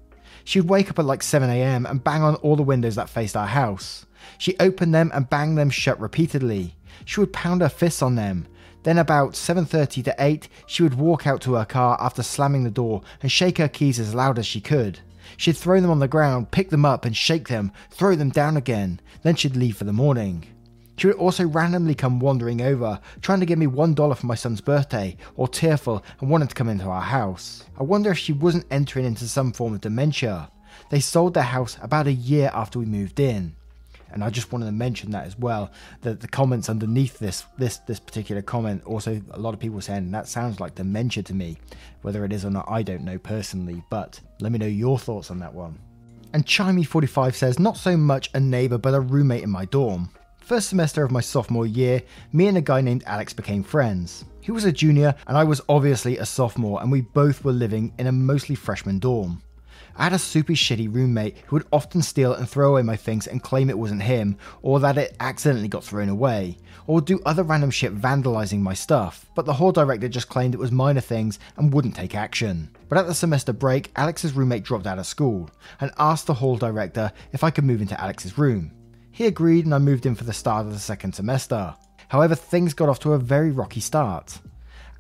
She'd 0.45 0.63
wake 0.63 0.91
up 0.91 0.99
at 0.99 1.05
like 1.05 1.21
7am 1.21 1.89
and 1.89 2.05
bang 2.05 2.23
on 2.23 2.37
all 2.37 2.57
the 2.57 2.63
windows 2.63 2.95
that 2.97 3.09
faced 3.09 3.37
our 3.37 3.47
house. 3.47 4.06
She 4.39 4.57
opened 4.59 4.95
them 4.95 5.11
and 5.15 5.31
banged 5.31 5.59
them 5.59 5.71
shut 5.71 6.01
repeatedly. 6.01 6.77
She 7.05 7.21
would 7.21 7.33
pound 7.33 7.61
her 7.61 7.69
fists 7.69 8.03
on 8.03 8.15
them. 8.15 8.47
Then 8.83 8.99
about 8.99 9.33
7:30 9.35 10.05
to 10.05 10.15
8, 10.19 10.49
she 10.67 10.83
would 10.83 10.95
walk 10.95 11.27
out 11.27 11.41
to 11.43 11.55
her 11.55 11.65
car 11.65 11.97
after 12.01 12.23
slamming 12.23 12.65
the 12.65 12.71
door 12.71 13.03
and 13.23 13.31
shake 13.31 13.59
her 13.59 13.69
keys 13.69 13.99
as 13.99 14.15
loud 14.15 14.39
as 14.39 14.47
she 14.47 14.61
could. 14.61 15.01
She'd 15.37 15.57
throw 15.57 15.81
them 15.81 15.91
on 15.91 15.99
the 15.99 16.09
ground, 16.09 16.53
pick 16.53 16.71
them 16.71 16.85
up 16.85 17.05
and 17.05 17.17
shake 17.17 17.49
them, 17.49 17.73
throw 17.91 18.15
them 18.15 18.31
down 18.31 18.57
again. 18.57 19.01
Then 19.23 19.35
she'd 19.35 19.57
leave 19.57 19.77
for 19.77 19.85
the 19.85 19.93
morning. 19.93 20.47
She 20.97 21.09
would 21.09 21.17
also 21.17 21.47
randomly 21.47 21.95
come 21.95 22.21
wandering 22.21 22.63
over, 22.63 23.01
trying 23.21 23.41
to 23.41 23.47
give 23.47 23.59
me 23.59 23.67
one 23.67 23.93
dollar 23.93 24.15
for 24.15 24.27
my 24.27 24.35
son's 24.35 24.61
birthday, 24.61 25.17
or 25.35 25.47
tearful 25.47 26.03
and 26.21 26.31
wanting 26.31 26.49
to 26.49 26.55
come 26.55 26.69
into 26.69 26.87
our 26.87 27.03
house. 27.03 27.65
I 27.79 27.83
wonder 27.83 28.13
if 28.13 28.19
she 28.19 28.33
wasn't 28.33 28.67
entering 28.71 29.05
into 29.05 29.29
some 29.29 29.53
form 29.53 29.75
of 29.75 29.83
dementia. 29.83 30.51
They 30.91 31.01
sold 31.01 31.35
their 31.35 31.43
house 31.43 31.77
about 31.83 32.07
a 32.07 32.13
year 32.13 32.51
after 32.55 32.79
we 32.79 32.87
moved 32.87 33.21
in. 33.21 33.57
And 34.17 34.25
I 34.25 34.31
just 34.31 34.51
wanted 34.51 34.65
to 34.65 34.73
mention 34.73 35.11
that 35.11 35.27
as 35.27 35.39
well. 35.39 35.71
That 36.01 36.21
the 36.21 36.27
comments 36.27 36.71
underneath 36.71 37.19
this 37.19 37.45
this 37.59 37.77
this 37.81 38.01
particular 38.01 38.41
comment, 38.41 38.83
also 38.87 39.21
a 39.31 39.39
lot 39.39 39.53
of 39.53 39.61
people 39.61 39.79
saying 39.83 40.11
that 40.11 40.27
sounds 40.27 40.59
like 40.59 40.75
dementia 40.75 41.23
to 41.25 41.35
me. 41.35 41.59
Whether 42.01 42.25
it 42.25 42.33
is 42.33 42.43
or 42.43 42.51
not, 42.51 42.65
I 42.67 42.83
don't 42.83 43.05
know 43.05 43.19
personally. 43.19 43.83
But 43.91 44.19
let 44.41 44.53
me 44.53 44.59
know 44.59 44.65
your 44.65 44.99
thoughts 44.99 45.31
on 45.31 45.39
that 45.41 45.53
one. 45.53 45.79
And 46.33 46.47
Chimey45 46.47 47.35
says, 47.35 47.59
not 47.59 47.77
so 47.77 47.95
much 47.95 48.31
a 48.33 48.41
neighbour, 48.41 48.79
but 48.79 48.95
a 48.95 49.01
roommate 49.01 49.43
in 49.43 49.51
my 49.51 49.67
dorm. 49.67 50.09
First 50.39 50.71
semester 50.71 51.05
of 51.05 51.11
my 51.11 51.21
sophomore 51.21 51.67
year, 51.67 52.03
me 52.33 52.47
and 52.47 52.57
a 52.57 52.63
guy 52.63 52.81
named 52.81 53.05
Alex 53.07 53.35
became 53.35 53.63
friends. 53.63 54.25
He 54.41 54.51
was 54.51 54.65
a 54.65 54.73
junior, 54.73 55.15
and 55.27 55.37
I 55.37 55.45
was 55.45 55.61
obviously 55.69 56.17
a 56.17 56.25
sophomore, 56.25 56.81
and 56.81 56.91
we 56.91 57.03
both 57.03 57.45
were 57.45 57.53
living 57.53 57.93
in 57.99 58.07
a 58.07 58.13
mostly 58.13 58.55
freshman 58.55 58.99
dorm. 58.99 59.43
I 59.97 60.05
had 60.05 60.13
a 60.13 60.19
super 60.19 60.53
shitty 60.53 60.93
roommate 60.95 61.37
who 61.47 61.57
would 61.57 61.67
often 61.73 62.03
steal 62.03 62.35
and 62.35 62.49
throw 62.49 62.71
away 62.71 62.83
my 62.83 62.97
things 62.97 63.27
and 63.27 63.43
claim 63.43 63.71
it 63.71 63.79
wasn't 63.79 64.03
him, 64.03 64.37
or 64.63 64.81
that 64.81 64.99
it 64.99 65.17
accidentally 65.21 65.69
got 65.69 65.85
thrown 65.85 66.09
away, 66.09 66.59
or 66.87 67.01
do 67.01 67.21
other 67.25 67.43
random 67.43 67.71
shit 67.71 67.97
vandalizing 67.97 68.61
my 68.61 68.75
stuff, 68.75 69.27
but 69.35 69.47
the 69.47 69.55
hall 69.55 69.73
director 69.73 70.09
just 70.09 70.29
claimed 70.29 70.55
it 70.55 70.61
was 70.61 70.73
minor 70.73 71.01
things 71.01 71.39
and 71.57 71.73
wouldn't 71.73 71.97
take 71.97 72.15
action. 72.15 72.71
But 72.89 72.99
at 72.99 73.07
the 73.07 73.15
semester 73.15 73.53
break, 73.53 73.91
Alex's 73.97 74.33
roommate 74.33 74.65
dropped 74.65 74.87
out 74.87 74.99
of 74.99 75.07
school 75.07 75.51
and 75.81 75.91
asked 75.99 76.27
the 76.27 76.35
hall 76.35 76.57
director 76.57 77.13
if 77.33 77.43
I 77.43 77.51
could 77.51 77.65
move 77.65 77.81
into 77.81 78.01
Alex's 78.01 78.39
room. 78.39 78.73
He 79.11 79.27
agreed 79.27 79.65
and 79.65 79.75
I 79.75 79.79
moved 79.79 80.07
in 80.07 80.15
for 80.15 80.25
the 80.25 80.33
start 80.33 80.67
of 80.67 80.73
the 80.73 80.79
second 80.79 81.15
semester. 81.15 81.75
However, 82.09 82.35
things 82.35 82.75
got 82.75 82.89
off 82.89 83.01
to 83.01 83.15
a 83.15 83.19
very 83.19 83.51
rocky 83.51 83.81
start. 83.81 84.39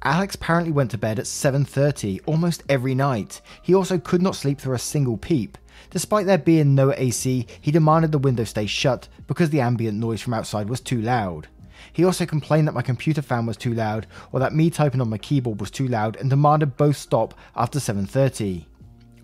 Alex 0.02 0.34
apparently 0.34 0.72
went 0.72 0.90
to 0.90 0.98
bed 0.98 1.18
at 1.18 1.26
7:30 1.26 2.20
almost 2.26 2.62
every 2.68 2.94
night. 2.94 3.40
He 3.62 3.74
also 3.74 3.98
could 3.98 4.22
not 4.22 4.36
sleep 4.36 4.60
through 4.60 4.74
a 4.74 4.78
single 4.78 5.16
peep. 5.16 5.58
Despite 5.90 6.26
there 6.26 6.38
being 6.38 6.74
no 6.74 6.92
AC, 6.92 7.46
he 7.60 7.70
demanded 7.70 8.12
the 8.12 8.18
window 8.18 8.44
stay 8.44 8.66
shut 8.66 9.08
because 9.26 9.50
the 9.50 9.60
ambient 9.60 9.98
noise 9.98 10.20
from 10.20 10.34
outside 10.34 10.68
was 10.68 10.80
too 10.80 11.00
loud. 11.00 11.48
He 11.92 12.04
also 12.04 12.26
complained 12.26 12.68
that 12.68 12.74
my 12.74 12.82
computer 12.82 13.22
fan 13.22 13.46
was 13.46 13.56
too 13.56 13.72
loud 13.72 14.06
or 14.32 14.40
that 14.40 14.54
me 14.54 14.70
typing 14.70 15.00
on 15.00 15.10
my 15.10 15.18
keyboard 15.18 15.60
was 15.60 15.70
too 15.70 15.88
loud 15.88 16.16
and 16.16 16.28
demanded 16.28 16.76
both 16.76 16.96
stop 16.96 17.34
after 17.54 17.80
7:30. 17.80 18.66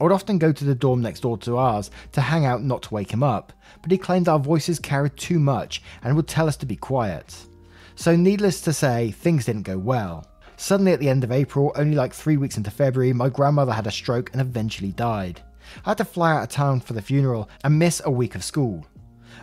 I 0.01 0.05
would 0.05 0.13
often 0.13 0.39
go 0.39 0.53
to 0.53 0.65
the 0.65 0.75
dorm 0.75 1.01
next 1.01 1.21
door 1.21 1.39
to 1.39 1.59
ours 1.59 1.91
to 2.13 2.21
hang 2.21 2.45
out 2.45 2.63
not 2.65 2.83
to 2.83 2.95
wake 2.95 3.13
him 3.13 3.23
up, 3.23 3.53
but 3.83 3.93
he 3.93 3.99
claimed 3.99 4.29
our 4.29 4.39
voices 4.39 4.79
carried 4.81 5.17
too 5.17 5.39
much 5.39 5.83
and 6.03 6.17
would 6.17 6.27
tell 6.27 6.49
us 6.49 6.57
to 6.57 6.67
be 6.67 6.77
quiet. 6.77 7.47
So 7.95 8.17
needless 8.17 8.61
to 8.63 8.73
say, 8.73 9.11
things 9.13 9.45
didn't 9.45 9.63
go 9.63 9.79
well. 9.79 10.27
Suddenly, 10.63 10.93
at 10.93 11.01
the 11.01 11.09
end 11.09 11.25
of 11.25 11.33
April, 11.33 11.73
only 11.75 11.97
like 11.97 12.15
three 12.15 12.37
weeks 12.37 12.57
into 12.57 12.71
February, 12.71 13.13
my 13.13 13.29
grandmother 13.29 13.73
had 13.73 13.89
a 13.89 13.91
stroke 13.91 14.31
and 14.31 14.41
eventually 14.41 14.93
died. 14.93 15.43
I 15.85 15.91
had 15.91 15.99
to 15.99 16.05
fly 16.05 16.31
out 16.31 16.45
of 16.45 16.51
town 16.51 16.79
for 16.79 16.93
the 16.93 17.03
funeral 17.03 17.51
and 17.65 17.81
miss 17.81 18.01
a 18.05 18.13
week 18.13 18.37
of 18.37 18.45
school. 18.45 18.87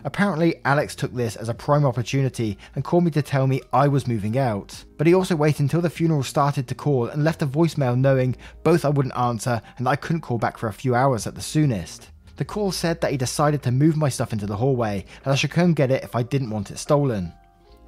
Apparently, 0.04 0.62
Alex 0.64 0.94
took 0.94 1.12
this 1.12 1.36
as 1.36 1.50
a 1.50 1.54
prime 1.54 1.84
opportunity 1.84 2.56
and 2.74 2.82
called 2.82 3.04
me 3.04 3.10
to 3.10 3.20
tell 3.20 3.46
me 3.46 3.60
I 3.70 3.86
was 3.86 4.08
moving 4.08 4.38
out. 4.38 4.82
But 4.96 5.06
he 5.06 5.12
also 5.12 5.36
waited 5.36 5.60
until 5.60 5.82
the 5.82 5.90
funeral 5.90 6.22
started 6.22 6.66
to 6.68 6.74
call 6.74 7.08
and 7.08 7.22
left 7.22 7.42
a 7.42 7.46
voicemail 7.46 7.98
knowing 7.98 8.34
both 8.64 8.86
I 8.86 8.88
wouldn't 8.88 9.14
answer 9.14 9.60
and 9.76 9.86
I 9.86 9.96
couldn't 9.96 10.22
call 10.22 10.38
back 10.38 10.56
for 10.56 10.68
a 10.68 10.72
few 10.72 10.94
hours 10.94 11.26
at 11.26 11.34
the 11.34 11.42
soonest. 11.42 12.08
The 12.36 12.46
call 12.46 12.72
said 12.72 13.02
that 13.02 13.10
he 13.10 13.18
decided 13.18 13.62
to 13.64 13.70
move 13.70 13.98
my 13.98 14.08
stuff 14.08 14.32
into 14.32 14.46
the 14.46 14.56
hallway 14.56 15.04
and 15.22 15.32
I 15.34 15.36
should 15.36 15.50
come 15.50 15.74
get 15.74 15.90
it 15.90 16.02
if 16.02 16.16
I 16.16 16.22
didn't 16.22 16.48
want 16.48 16.70
it 16.70 16.78
stolen. 16.78 17.34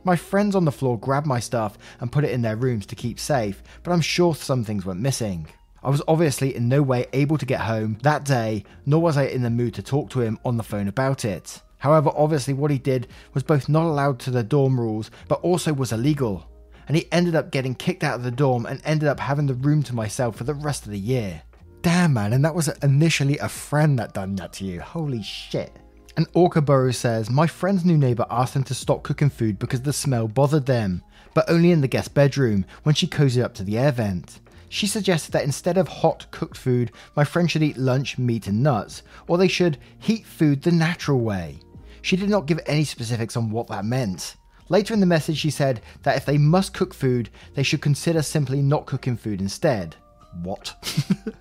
My 0.05 0.17
friends 0.17 0.57
on 0.57 0.65
the 0.65 0.73
floor 0.73 0.99
grabbed 0.99 1.27
my 1.27 1.39
stuff 1.39 1.79
and 2.01 2.11
put 2.11 2.25
it 2.25 2.33
in 2.33 2.43
their 2.43 2.57
rooms 2.57 2.87
to 2.87 2.97
keep 2.97 3.21
safe, 3.21 3.63
but 3.83 3.93
I'm 3.93 4.01
sure 4.01 4.35
some 4.35 4.65
things 4.65 4.85
went 4.85 5.01
missing. 5.01 5.47
I 5.85 5.91
was 5.91 6.03
obviously 6.09 6.55
in 6.55 6.69
no 6.69 6.83
way 6.83 7.07
able 7.13 7.39
to 7.39 7.47
get 7.47 7.61
home 7.61 7.99
that 8.03 8.25
day, 8.25 8.65
nor 8.87 9.01
was 9.01 9.17
I 9.17 9.25
in 9.25 9.43
the 9.43 9.51
mood 9.51 9.75
to 9.75 9.83
talk 9.83 10.11
to 10.11 10.21
him 10.21 10.39
on 10.45 10.57
the 10.57 10.63
phone 10.63 10.89
about 10.89 11.25
it. 11.25 11.61
However, 11.79 12.13
obviously, 12.15 12.55
what 12.55 12.71
he 12.71 12.79
did 12.79 13.09
was 13.35 13.43
both 13.43 13.69
not 13.69 13.85
allowed 13.85 14.21
to 14.21 14.31
the 14.31 14.45
dorm 14.45 14.79
rules, 14.79 15.11
but 15.27 15.41
also 15.41 15.73
was 15.73 15.93
illegal. 15.93 16.47
And 16.87 16.97
he 16.97 17.11
ended 17.11 17.35
up 17.35 17.51
getting 17.51 17.75
kicked 17.75 18.05
out 18.05 18.15
of 18.15 18.23
the 18.23 18.31
dorm 18.31 18.67
and 18.67 18.81
ended 18.85 19.09
up 19.09 19.19
having 19.19 19.47
the 19.47 19.55
room 19.55 19.83
to 19.85 19.95
myself 19.95 20.37
for 20.37 20.45
the 20.45 20.55
rest 20.55 20.85
of 20.85 20.93
the 20.93 20.99
year. 20.99 21.43
Damn, 21.81 22.13
man, 22.13 22.33
and 22.33 22.45
that 22.45 22.55
was 22.55 22.69
initially 22.85 23.39
a 23.39 23.49
friend 23.49 23.99
that 23.99 24.15
done 24.15 24.37
that 24.37 24.53
to 24.55 24.65
you. 24.65 24.81
Holy 24.81 25.23
shit. 25.23 25.77
And 26.17 26.27
Orca 26.35 26.93
says, 26.93 27.31
My 27.31 27.47
friend's 27.47 27.85
new 27.85 27.97
neighbour 27.97 28.27
asked 28.31 28.55
them 28.55 28.65
to 28.65 28.75
stop 28.75 29.03
cooking 29.03 29.31
food 29.31 29.59
because 29.59 29.83
the 29.83 29.93
smell 29.93 30.29
bothered 30.29 30.67
them, 30.67 31.03
but 31.35 31.49
only 31.49 31.71
in 31.71 31.81
the 31.81 31.89
guest 31.89 32.13
bedroom 32.13 32.67
when 32.83 32.95
she 32.95 33.07
cozied 33.07 33.43
up 33.43 33.55
to 33.55 33.65
the 33.65 33.79
air 33.79 33.93
vent. 33.93 34.41
She 34.69 34.87
suggested 34.87 35.33
that 35.33 35.45
instead 35.45 35.77
of 35.77 35.89
hot 35.89 36.27
cooked 36.31 36.57
food, 36.57 36.93
my 37.15 37.25
friend 37.25 37.51
should 37.51 37.63
eat 37.63 37.77
lunch, 37.77 38.19
meat, 38.19 38.47
and 38.47 38.63
nuts, 38.63 39.03
or 39.27 39.39
they 39.39 39.49
should 39.49 39.79
heat 39.99 40.27
food 40.27 40.63
the 40.63 40.73
natural 40.73 41.21
way. 41.21 41.61
She 42.03 42.17
did 42.17 42.31
not 42.31 42.47
give 42.47 42.61
any 42.67 42.85
specifics 42.85 43.37
on 43.37 43.51
what 43.51 43.69
that 43.69 43.85
meant. 43.85 44.37
Later 44.69 44.95
in 44.95 45.01
the 45.01 45.07
message, 45.07 45.37
she 45.39 45.51
said 45.51 45.83
that 46.03 46.17
if 46.17 46.25
they 46.25 46.39
must 46.39 46.75
cook 46.75 46.95
food, 46.95 47.29
they 47.55 47.63
should 47.63 47.83
consider 47.83 48.23
simply 48.23 48.63
not 48.63 48.87
cooking 48.87 49.17
food 49.17 49.41
instead. 49.41 49.97
What? 50.43 50.75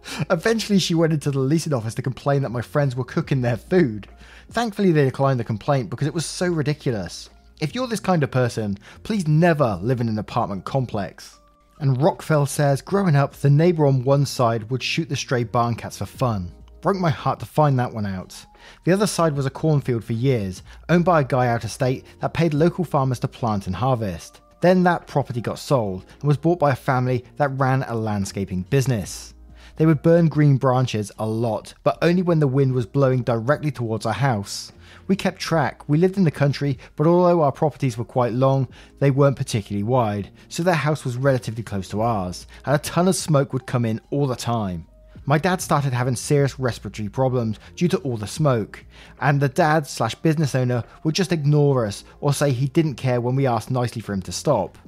Eventually, 0.29 0.79
she 0.79 0.95
went 0.95 1.13
into 1.13 1.31
the 1.31 1.39
leasing 1.39 1.73
office 1.73 1.95
to 1.95 2.01
complain 2.01 2.41
that 2.41 2.49
my 2.49 2.61
friends 2.61 2.95
were 2.95 3.03
cooking 3.03 3.41
their 3.41 3.57
food. 3.57 4.07
Thankfully, 4.49 4.91
they 4.91 5.05
declined 5.05 5.39
the 5.39 5.45
complaint 5.45 5.89
because 5.89 6.07
it 6.07 6.13
was 6.13 6.25
so 6.25 6.47
ridiculous. 6.47 7.29
If 7.61 7.73
you're 7.73 7.87
this 7.87 7.99
kind 7.99 8.23
of 8.23 8.31
person, 8.31 8.77
please 9.03 9.27
never 9.27 9.79
live 9.81 10.01
in 10.01 10.09
an 10.09 10.19
apartment 10.19 10.65
complex. 10.65 11.39
And 11.79 11.97
Rockfell 11.97 12.47
says, 12.47 12.81
growing 12.81 13.15
up, 13.15 13.33
the 13.33 13.49
neighbour 13.49 13.85
on 13.85 14.03
one 14.03 14.25
side 14.25 14.69
would 14.69 14.83
shoot 14.83 15.09
the 15.09 15.15
stray 15.15 15.43
barn 15.43 15.75
cats 15.75 15.97
for 15.97 16.05
fun. 16.05 16.51
Broke 16.81 16.97
my 16.97 17.09
heart 17.09 17.39
to 17.39 17.45
find 17.45 17.79
that 17.79 17.93
one 17.93 18.05
out. 18.05 18.45
The 18.83 18.91
other 18.91 19.07
side 19.07 19.35
was 19.35 19.45
a 19.45 19.51
cornfield 19.51 20.03
for 20.03 20.13
years, 20.13 20.63
owned 20.89 21.05
by 21.05 21.21
a 21.21 21.25
guy 21.25 21.47
out 21.47 21.63
of 21.63 21.71
state 21.71 22.05
that 22.19 22.33
paid 22.33 22.53
local 22.53 22.83
farmers 22.83 23.19
to 23.19 23.27
plant 23.27 23.67
and 23.67 23.75
harvest. 23.75 24.40
Then 24.61 24.83
that 24.83 25.07
property 25.07 25.41
got 25.41 25.59
sold 25.59 26.05
and 26.19 26.27
was 26.27 26.37
bought 26.37 26.59
by 26.59 26.71
a 26.71 26.75
family 26.75 27.25
that 27.37 27.49
ran 27.49 27.83
a 27.83 27.95
landscaping 27.95 28.61
business. 28.63 29.33
They 29.77 29.85
would 29.87 30.03
burn 30.03 30.27
green 30.27 30.57
branches 30.57 31.11
a 31.17 31.25
lot, 31.25 31.73
but 31.83 31.97
only 32.01 32.21
when 32.21 32.39
the 32.39 32.47
wind 32.47 32.73
was 32.73 32.85
blowing 32.85 33.23
directly 33.23 33.71
towards 33.71 34.05
our 34.05 34.13
house. 34.13 34.71
We 35.07 35.15
kept 35.15 35.39
track, 35.39 35.89
we 35.89 35.97
lived 35.97 36.17
in 36.17 36.23
the 36.23 36.31
country, 36.31 36.77
but 36.95 37.07
although 37.07 37.41
our 37.41 37.51
properties 37.51 37.97
were 37.97 38.05
quite 38.05 38.33
long, 38.33 38.67
they 38.99 39.09
weren't 39.09 39.37
particularly 39.37 39.83
wide, 39.83 40.29
so 40.47 40.61
their 40.61 40.75
house 40.75 41.03
was 41.03 41.17
relatively 41.17 41.63
close 41.63 41.89
to 41.89 42.01
ours, 42.01 42.45
and 42.65 42.75
a 42.75 42.79
ton 42.79 43.07
of 43.07 43.15
smoke 43.15 43.53
would 43.53 43.65
come 43.65 43.85
in 43.85 43.99
all 44.11 44.27
the 44.27 44.35
time. 44.35 44.85
My 45.25 45.37
dad 45.37 45.61
started 45.61 45.93
having 45.93 46.15
serious 46.15 46.59
respiratory 46.59 47.07
problems 47.07 47.59
due 47.75 47.87
to 47.89 47.97
all 47.99 48.17
the 48.17 48.25
smoke, 48.25 48.83
and 49.19 49.39
the 49.39 49.49
dad 49.49 49.85
slash 49.85 50.15
business 50.15 50.55
owner 50.55 50.83
would 51.03 51.13
just 51.13 51.31
ignore 51.31 51.85
us 51.85 52.03
or 52.21 52.33
say 52.33 52.51
he 52.51 52.67
didn't 52.67 52.95
care 52.95 53.21
when 53.21 53.35
we 53.35 53.45
asked 53.45 53.69
nicely 53.69 54.01
for 54.01 54.13
him 54.13 54.21
to 54.23 54.31
stop. 54.31 54.79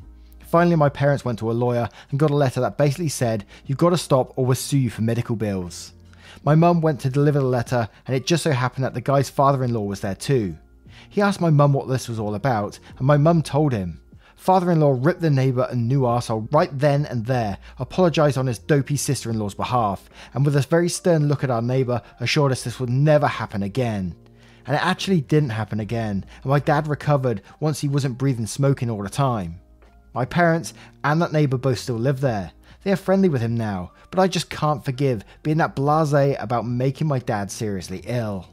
Finally, 0.48 0.76
my 0.76 0.90
parents 0.90 1.24
went 1.24 1.38
to 1.40 1.52
a 1.52 1.54
lawyer 1.54 1.88
and 2.10 2.20
got 2.20 2.32
a 2.32 2.36
letter 2.36 2.62
that 2.62 2.78
basically 2.78 3.10
said, 3.10 3.46
You've 3.66 3.78
got 3.78 3.92
to 3.92 3.98
stop 3.98 4.34
or 4.36 4.46
we'll 4.46 4.56
sue 4.56 4.78
you 4.78 4.90
for 4.90 5.02
medical 5.04 5.36
bills. 5.36 5.94
My 6.44 6.56
mum 6.56 6.82
went 6.82 7.00
to 7.02 7.10
deliver 7.10 7.40
the 7.40 7.46
letter, 7.46 7.88
and 8.08 8.16
it 8.16 8.26
just 8.26 8.44
so 8.44 8.52
happened 8.52 8.86
that 8.86 8.94
the 8.96 9.02
guy's 9.02 9.30
father 9.30 9.64
in 9.64 9.74
law 9.74 9.82
was 9.84 10.00
there 10.00 10.16
too. 10.16 10.58
He 11.10 11.22
asked 11.22 11.42
my 11.42 11.52
mum 11.52 11.74
what 11.74 11.88
this 11.88 12.10
was 12.10 12.20
all 12.20 12.34
about, 12.34 12.80
and 12.98 13.06
my 13.06 13.18
mum 13.18 13.44
told 13.44 13.72
him. 13.72 14.02
Father 14.36 14.72
in 14.72 14.80
law 14.80 14.98
ripped 15.00 15.22
the 15.22 15.30
neighbour 15.30 15.68
a 15.70 15.76
new 15.76 16.02
arsehole 16.02 16.52
right 16.54 16.70
then 16.78 17.06
and 17.06 17.26
there, 17.26 17.58
apologised 17.80 18.38
on 18.38 18.48
his 18.48 18.60
dopey 18.60 18.98
sister 18.98 19.30
in 19.30 19.40
law's 19.40 19.54
behalf, 19.54 20.10
and 20.34 20.46
with 20.46 20.56
a 20.56 20.62
very 20.62 20.90
stern 20.90 21.28
look 21.28 21.44
at 21.44 21.52
our 21.52 21.62
neighbour, 21.62 22.02
assured 22.20 22.52
us 22.52 22.64
this 22.64 22.80
would 22.80 22.90
never 22.90 23.28
happen 23.28 23.64
again. 23.64 24.16
And 24.66 24.76
it 24.76 24.86
actually 24.86 25.22
didn't 25.22 25.50
happen 25.50 25.80
again, 25.80 26.26
and 26.42 26.50
my 26.50 26.60
dad 26.60 26.88
recovered 26.88 27.42
once 27.60 27.80
he 27.80 27.88
wasn't 27.88 28.18
breathing 28.18 28.48
smoking 28.48 28.90
all 28.90 29.04
the 29.04 29.10
time. 29.10 29.60
My 30.14 30.26
parents 30.26 30.74
and 31.04 31.22
that 31.22 31.34
neighbour 31.34 31.58
both 31.58 31.80
still 31.80 31.96
live 31.96 32.22
there. 32.22 32.52
They 32.84 32.92
are 32.92 32.98
friendly 32.98 33.30
with 33.30 33.42
him 33.42 33.56
now, 33.56 33.92
but 34.12 34.20
I 34.20 34.28
just 34.28 34.50
can't 34.50 34.84
forgive 34.84 35.24
being 35.42 35.58
that 35.58 35.76
blase 35.76 36.36
about 36.40 36.68
making 36.68 37.08
my 37.08 37.20
dad 37.20 37.50
seriously 37.50 38.04
ill. 38.06 38.48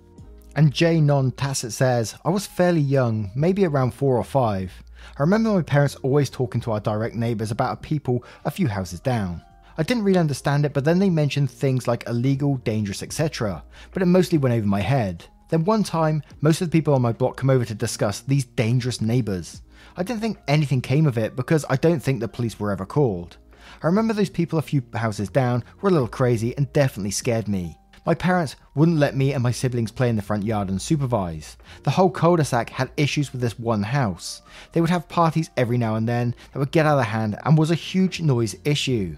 And 0.56 0.72
J 0.72 1.00
Non 1.00 1.32
Tacit 1.32 1.72
says, 1.72 2.14
I 2.24 2.30
was 2.30 2.46
fairly 2.46 2.80
young, 2.80 3.30
maybe 3.34 3.64
around 3.64 3.92
four 3.92 4.16
or 4.16 4.24
five. 4.24 4.72
I 5.18 5.22
remember 5.22 5.50
my 5.50 5.62
parents 5.62 5.96
always 5.96 6.30
talking 6.30 6.60
to 6.62 6.72
our 6.72 6.80
direct 6.80 7.14
neighbours 7.14 7.50
about 7.50 7.72
a 7.72 7.76
people 7.76 8.24
a 8.44 8.50
few 8.50 8.68
houses 8.68 9.00
down. 9.00 9.42
I 9.78 9.82
didn't 9.82 10.04
really 10.04 10.18
understand 10.18 10.64
it, 10.64 10.74
but 10.74 10.84
then 10.84 10.98
they 10.98 11.10
mentioned 11.10 11.50
things 11.50 11.88
like 11.88 12.06
illegal, 12.06 12.56
dangerous, 12.58 13.02
etc. 13.02 13.62
But 13.92 14.02
it 14.02 14.06
mostly 14.06 14.38
went 14.38 14.54
over 14.54 14.66
my 14.66 14.80
head. 14.80 15.24
Then 15.48 15.64
one 15.64 15.82
time, 15.82 16.22
most 16.40 16.60
of 16.60 16.70
the 16.70 16.78
people 16.78 16.94
on 16.94 17.02
my 17.02 17.12
block 17.12 17.36
come 17.36 17.50
over 17.50 17.64
to 17.64 17.74
discuss 17.74 18.20
these 18.20 18.44
dangerous 18.44 19.00
neighbours. 19.00 19.62
I 19.96 20.02
didn't 20.02 20.20
think 20.20 20.38
anything 20.46 20.80
came 20.80 21.06
of 21.06 21.18
it 21.18 21.34
because 21.34 21.64
I 21.68 21.76
don't 21.76 22.00
think 22.00 22.20
the 22.20 22.28
police 22.28 22.60
were 22.60 22.70
ever 22.70 22.86
called. 22.86 23.38
I 23.82 23.86
remember 23.86 24.12
those 24.12 24.30
people 24.30 24.58
a 24.58 24.62
few 24.62 24.82
houses 24.94 25.28
down 25.28 25.64
were 25.80 25.88
a 25.88 25.92
little 25.92 26.08
crazy 26.08 26.56
and 26.56 26.72
definitely 26.72 27.10
scared 27.10 27.48
me. 27.48 27.79
My 28.06 28.14
parents 28.14 28.56
wouldn't 28.74 28.98
let 28.98 29.14
me 29.14 29.34
and 29.34 29.42
my 29.42 29.50
siblings 29.50 29.92
play 29.92 30.08
in 30.08 30.16
the 30.16 30.22
front 30.22 30.44
yard 30.44 30.70
and 30.70 30.80
supervise. 30.80 31.58
The 31.82 31.90
whole 31.90 32.10
cul-de-sac 32.10 32.70
had 32.70 32.90
issues 32.96 33.30
with 33.30 33.42
this 33.42 33.58
one 33.58 33.82
house. 33.82 34.40
They 34.72 34.80
would 34.80 34.88
have 34.88 35.08
parties 35.08 35.50
every 35.56 35.76
now 35.76 35.96
and 35.96 36.08
then 36.08 36.34
that 36.52 36.58
would 36.58 36.72
get 36.72 36.86
out 36.86 36.98
of 36.98 37.04
hand 37.04 37.38
and 37.44 37.58
was 37.58 37.70
a 37.70 37.74
huge 37.74 38.20
noise 38.20 38.56
issue. 38.64 39.16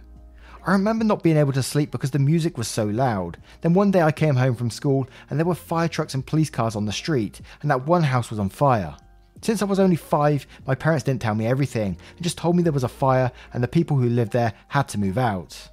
I 0.66 0.73
remember 0.73 1.05
not 1.05 1.23
being 1.23 1.37
able 1.37 1.53
to 1.53 1.62
sleep 1.62 1.90
because 1.90 2.11
the 2.11 2.18
music 2.18 2.59
was 2.59 2.68
so 2.68 2.85
loud. 2.85 3.38
Then 3.61 3.75
one 3.75 3.90
day 3.92 4.03
I 4.03 4.12
came 4.12 4.37
home 4.37 4.55
from 4.55 4.71
school 4.71 5.09
and 5.31 5.38
there 5.38 5.47
were 5.47 5.55
fire 5.55 5.88
trucks 5.88 6.14
and 6.14 6.27
police 6.27 6.51
cars 6.51 6.77
on 6.77 6.85
the 6.85 6.92
street, 6.92 7.40
and 7.62 7.71
that 7.71 7.87
one 7.87 8.03
house 8.03 8.31
was 8.31 8.38
on 8.38 8.49
fire. 8.49 8.97
Since 9.42 9.61
I 9.61 9.64
was 9.64 9.81
only 9.81 9.97
five, 9.97 10.47
my 10.66 10.77
parents 10.77 11.03
didn't 11.03 11.23
tell 11.23 11.35
me 11.35 11.47
everything 11.47 11.97
and 12.14 12.23
just 12.23 12.38
told 12.38 12.57
me 12.57 12.62
there 12.62 12.73
was 12.73 12.85
a 12.85 12.88
fire 12.88 13.33
and 13.53 13.62
the 13.62 13.68
people 13.68 13.97
who 13.97 14.09
lived 14.09 14.33
there 14.33 14.53
had 14.68 14.88
to 14.90 15.01
move 15.01 15.18
out. 15.18 15.68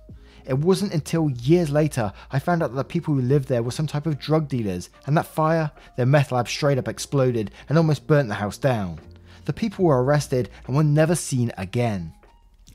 It 0.50 0.58
wasn't 0.58 0.96
until 0.96 1.30
years 1.30 1.70
later 1.70 2.12
I 2.32 2.40
found 2.40 2.64
out 2.64 2.72
that 2.72 2.76
the 2.76 2.84
people 2.84 3.14
who 3.14 3.22
lived 3.22 3.50
there 3.50 3.62
were 3.62 3.70
some 3.70 3.86
type 3.86 4.08
of 4.08 4.18
drug 4.18 4.48
dealers, 4.48 4.90
and 5.06 5.16
that 5.16 5.28
fire, 5.28 5.70
their 5.96 6.08
meth 6.08 6.32
lab 6.32 6.48
straight 6.48 6.80
up 6.80 6.88
exploded 6.88 7.52
and 7.70 7.78
almost 7.78 8.08
burnt 8.08 8.30
the 8.30 8.36
house 8.36 8.58
down. 8.58 9.00
The 9.46 9.54
people 9.54 9.86
were 9.86 10.04
arrested 10.04 10.50
and 10.66 10.76
were 10.76 10.84
never 10.84 11.14
seen 11.14 11.52
again. 11.56 12.14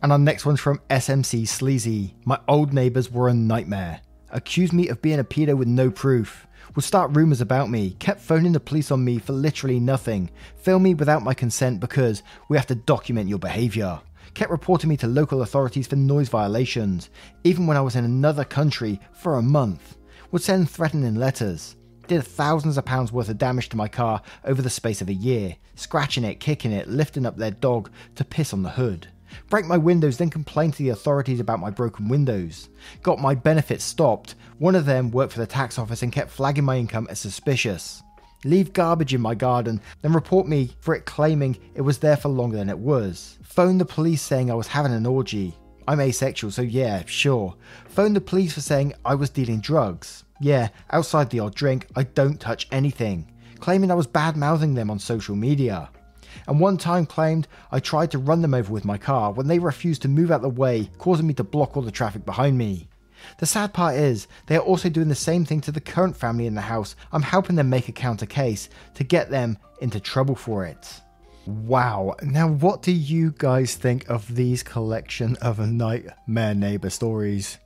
And 0.00 0.12
our 0.12 0.18
next 0.20 0.46
one's 0.46 0.60
from 0.60 0.82
SMC 0.88 1.48
Sleazy. 1.48 2.14
My 2.24 2.38
old 2.46 2.72
neighbours 2.72 3.10
were 3.10 3.28
a 3.28 3.34
nightmare. 3.34 4.02
Accused 4.30 4.72
me 4.72 4.88
of 4.88 5.02
being 5.02 5.18
a 5.18 5.24
pedo 5.24 5.56
with 5.56 5.66
no 5.66 5.90
proof. 5.90 6.46
Would 6.76 6.84
start 6.84 7.16
rumours 7.16 7.40
about 7.40 7.70
me, 7.70 7.96
kept 7.98 8.20
phoning 8.20 8.52
the 8.52 8.60
police 8.60 8.92
on 8.92 9.04
me 9.04 9.18
for 9.18 9.32
literally 9.32 9.80
nothing, 9.80 10.30
film 10.58 10.84
me 10.84 10.94
without 10.94 11.24
my 11.24 11.34
consent 11.34 11.80
because 11.80 12.22
we 12.48 12.56
have 12.56 12.66
to 12.68 12.76
document 12.76 13.28
your 13.28 13.38
behaviour 13.40 14.00
kept 14.34 14.50
reporting 14.50 14.90
me 14.90 14.96
to 14.98 15.06
local 15.06 15.42
authorities 15.42 15.86
for 15.86 15.96
noise 15.96 16.28
violations, 16.28 17.10
even 17.44 17.66
when 17.66 17.76
I 17.76 17.80
was 17.80 17.96
in 17.96 18.04
another 18.04 18.44
country 18.44 19.00
for 19.12 19.36
a 19.36 19.42
month, 19.42 19.96
would 20.30 20.42
send 20.42 20.68
threatening 20.68 21.14
letters, 21.14 21.76
did 22.08 22.24
thousands 22.24 22.76
of 22.76 22.84
pounds 22.84 23.12
worth 23.12 23.28
of 23.28 23.38
damage 23.38 23.68
to 23.70 23.76
my 23.76 23.88
car 23.88 24.20
over 24.44 24.60
the 24.60 24.70
space 24.70 25.00
of 25.00 25.08
a 25.08 25.14
year, 25.14 25.56
scratching 25.76 26.24
it, 26.24 26.40
kicking 26.40 26.72
it, 26.72 26.88
lifting 26.88 27.24
up 27.24 27.36
their 27.36 27.52
dog 27.52 27.90
to 28.16 28.24
piss 28.24 28.52
on 28.52 28.62
the 28.62 28.70
hood. 28.70 29.08
Break 29.48 29.66
my 29.66 29.78
windows, 29.78 30.18
then 30.18 30.30
complain 30.30 30.70
to 30.70 30.78
the 30.78 30.90
authorities 30.90 31.40
about 31.40 31.58
my 31.58 31.70
broken 31.70 32.08
windows. 32.08 32.68
Got 33.02 33.18
my 33.18 33.34
benefits 33.34 33.82
stopped. 33.82 34.36
One 34.58 34.76
of 34.76 34.86
them 34.86 35.10
worked 35.10 35.32
for 35.32 35.40
the 35.40 35.46
tax 35.46 35.78
office 35.78 36.02
and 36.02 36.12
kept 36.12 36.30
flagging 36.30 36.64
my 36.64 36.76
income 36.76 37.08
as 37.10 37.18
suspicious 37.18 38.03
leave 38.44 38.72
garbage 38.72 39.14
in 39.14 39.20
my 39.20 39.34
garden, 39.34 39.80
then 40.02 40.12
report 40.12 40.46
me 40.46 40.70
for 40.78 40.94
it 40.94 41.06
claiming 41.06 41.58
it 41.74 41.80
was 41.80 41.98
there 41.98 42.16
for 42.16 42.28
longer 42.28 42.56
than 42.56 42.68
it 42.68 42.78
was. 42.78 43.38
Phone 43.42 43.78
the 43.78 43.84
police 43.84 44.22
saying 44.22 44.50
I 44.50 44.54
was 44.54 44.68
having 44.68 44.92
an 44.92 45.06
orgy. 45.06 45.54
I'm 45.86 46.00
asexual, 46.00 46.50
so 46.50 46.62
yeah, 46.62 47.02
sure. 47.06 47.54
Phone 47.86 48.14
the 48.14 48.20
police 48.20 48.54
for 48.54 48.60
saying 48.60 48.94
I 49.04 49.14
was 49.14 49.30
dealing 49.30 49.60
drugs. 49.60 50.24
Yeah, 50.40 50.68
outside 50.90 51.30
the 51.30 51.40
odd 51.40 51.54
drink, 51.54 51.86
I 51.94 52.04
don't 52.04 52.40
touch 52.40 52.68
anything. 52.72 53.30
Claiming 53.60 53.90
I 53.90 53.94
was 53.94 54.06
bad 54.06 54.36
mouthing 54.36 54.74
them 54.74 54.90
on 54.90 54.98
social 54.98 55.36
media. 55.36 55.90
And 56.48 56.58
one 56.58 56.76
time 56.76 57.06
claimed 57.06 57.48
I 57.70 57.80
tried 57.80 58.10
to 58.10 58.18
run 58.18 58.42
them 58.42 58.54
over 58.54 58.72
with 58.72 58.84
my 58.84 58.98
car 58.98 59.32
when 59.32 59.46
they 59.46 59.58
refused 59.58 60.02
to 60.02 60.08
move 60.08 60.30
out 60.30 60.42
the 60.42 60.48
way, 60.48 60.90
causing 60.98 61.26
me 61.26 61.34
to 61.34 61.44
block 61.44 61.76
all 61.76 61.82
the 61.82 61.90
traffic 61.90 62.24
behind 62.24 62.58
me. 62.58 62.88
The 63.38 63.46
sad 63.46 63.72
part 63.72 63.96
is, 63.96 64.26
they 64.46 64.56
are 64.56 64.60
also 64.60 64.88
doing 64.88 65.08
the 65.08 65.14
same 65.14 65.44
thing 65.44 65.60
to 65.62 65.72
the 65.72 65.80
current 65.80 66.16
family 66.16 66.46
in 66.46 66.54
the 66.54 66.60
house. 66.60 66.96
I'm 67.12 67.22
helping 67.22 67.56
them 67.56 67.70
make 67.70 67.88
a 67.88 67.92
counter 67.92 68.26
case 68.26 68.68
to 68.94 69.04
get 69.04 69.30
them 69.30 69.58
into 69.80 70.00
trouble 70.00 70.34
for 70.34 70.64
it. 70.64 71.00
Wow. 71.46 72.16
Now, 72.22 72.48
what 72.48 72.82
do 72.82 72.92
you 72.92 73.34
guys 73.36 73.74
think 73.74 74.08
of 74.08 74.34
these 74.34 74.62
collection 74.62 75.36
of 75.36 75.58
nightmare 75.58 76.54
neighbor 76.54 76.90
stories? 76.90 77.58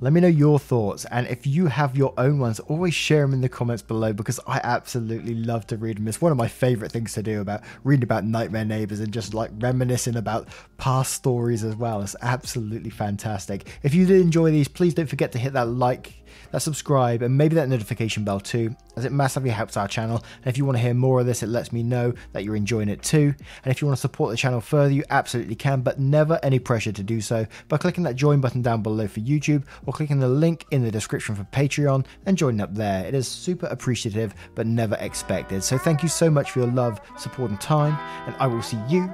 Let 0.00 0.12
me 0.12 0.20
know 0.20 0.28
your 0.28 0.60
thoughts, 0.60 1.06
and 1.06 1.26
if 1.26 1.44
you 1.44 1.66
have 1.66 1.96
your 1.96 2.14
own 2.16 2.38
ones, 2.38 2.60
always 2.60 2.94
share 2.94 3.22
them 3.22 3.32
in 3.32 3.40
the 3.40 3.48
comments 3.48 3.82
below 3.82 4.12
because 4.12 4.38
I 4.46 4.60
absolutely 4.62 5.34
love 5.34 5.66
to 5.66 5.76
read 5.76 5.96
them. 5.96 6.06
It's 6.06 6.20
one 6.20 6.30
of 6.30 6.38
my 6.38 6.46
favorite 6.46 6.92
things 6.92 7.14
to 7.14 7.22
do 7.22 7.40
about 7.40 7.62
reading 7.82 8.04
about 8.04 8.24
nightmare 8.24 8.64
neighbors 8.64 9.00
and 9.00 9.12
just 9.12 9.34
like 9.34 9.50
reminiscing 9.58 10.14
about 10.14 10.46
past 10.76 11.14
stories 11.14 11.64
as 11.64 11.74
well. 11.74 12.00
It's 12.00 12.14
absolutely 12.22 12.90
fantastic. 12.90 13.66
If 13.82 13.92
you 13.92 14.06
did 14.06 14.20
enjoy 14.20 14.52
these, 14.52 14.68
please 14.68 14.94
don't 14.94 15.08
forget 15.08 15.32
to 15.32 15.38
hit 15.38 15.54
that 15.54 15.66
like 15.66 16.14
that 16.52 16.62
subscribe, 16.62 17.22
and 17.22 17.36
maybe 17.36 17.56
that 17.56 17.68
notification 17.68 18.24
bell 18.24 18.40
too, 18.40 18.74
as 18.96 19.04
it 19.04 19.12
massively 19.12 19.50
helps 19.50 19.76
our 19.76 19.88
channel. 19.88 20.22
And 20.42 20.46
if 20.46 20.56
you 20.56 20.64
want 20.64 20.76
to 20.76 20.82
hear 20.82 20.94
more 20.94 21.20
of 21.20 21.26
this, 21.26 21.42
it 21.42 21.48
lets 21.48 21.72
me 21.72 21.82
know 21.82 22.14
that 22.32 22.44
you're 22.44 22.56
enjoying 22.56 22.88
it 22.88 23.02
too. 23.02 23.34
And 23.64 23.70
if 23.70 23.80
you 23.80 23.86
want 23.86 23.96
to 23.96 24.00
support 24.00 24.30
the 24.30 24.36
channel 24.36 24.60
further, 24.60 24.92
you 24.92 25.04
absolutely 25.10 25.56
can, 25.56 25.80
but 25.82 25.98
never 25.98 26.38
any 26.42 26.58
pressure 26.58 26.92
to 26.92 27.02
do 27.02 27.20
so 27.20 27.46
by 27.68 27.76
clicking 27.76 28.04
that 28.04 28.16
join 28.16 28.40
button 28.40 28.62
down 28.62 28.82
below 28.82 29.08
for 29.08 29.20
YouTube 29.20 29.64
or 29.88 29.92
clicking 29.92 30.20
the 30.20 30.28
link 30.28 30.66
in 30.70 30.82
the 30.82 30.90
description 30.90 31.34
for 31.34 31.44
Patreon 31.44 32.04
and 32.26 32.36
joining 32.36 32.60
up 32.60 32.74
there. 32.74 33.06
It 33.06 33.14
is 33.14 33.26
super 33.26 33.64
appreciative, 33.68 34.34
but 34.54 34.66
never 34.66 34.96
expected. 35.00 35.64
So 35.64 35.78
thank 35.78 36.02
you 36.02 36.10
so 36.10 36.28
much 36.28 36.50
for 36.50 36.58
your 36.58 36.68
love, 36.68 37.00
support, 37.16 37.50
and 37.50 37.58
time, 37.58 37.98
and 38.26 38.36
I 38.38 38.48
will 38.48 38.60
see 38.60 38.78
you 38.86 39.10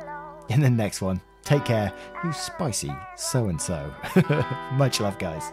in 0.49 0.61
the 0.61 0.69
next 0.69 1.01
one. 1.01 1.21
Take 1.45 1.65
care, 1.65 1.93
you 2.25 2.33
spicy 2.33 2.93
so 3.17 3.47
and 3.47 3.63
so. 3.63 3.95
Much 4.73 5.01
love, 5.01 5.17
guys. 5.21 5.53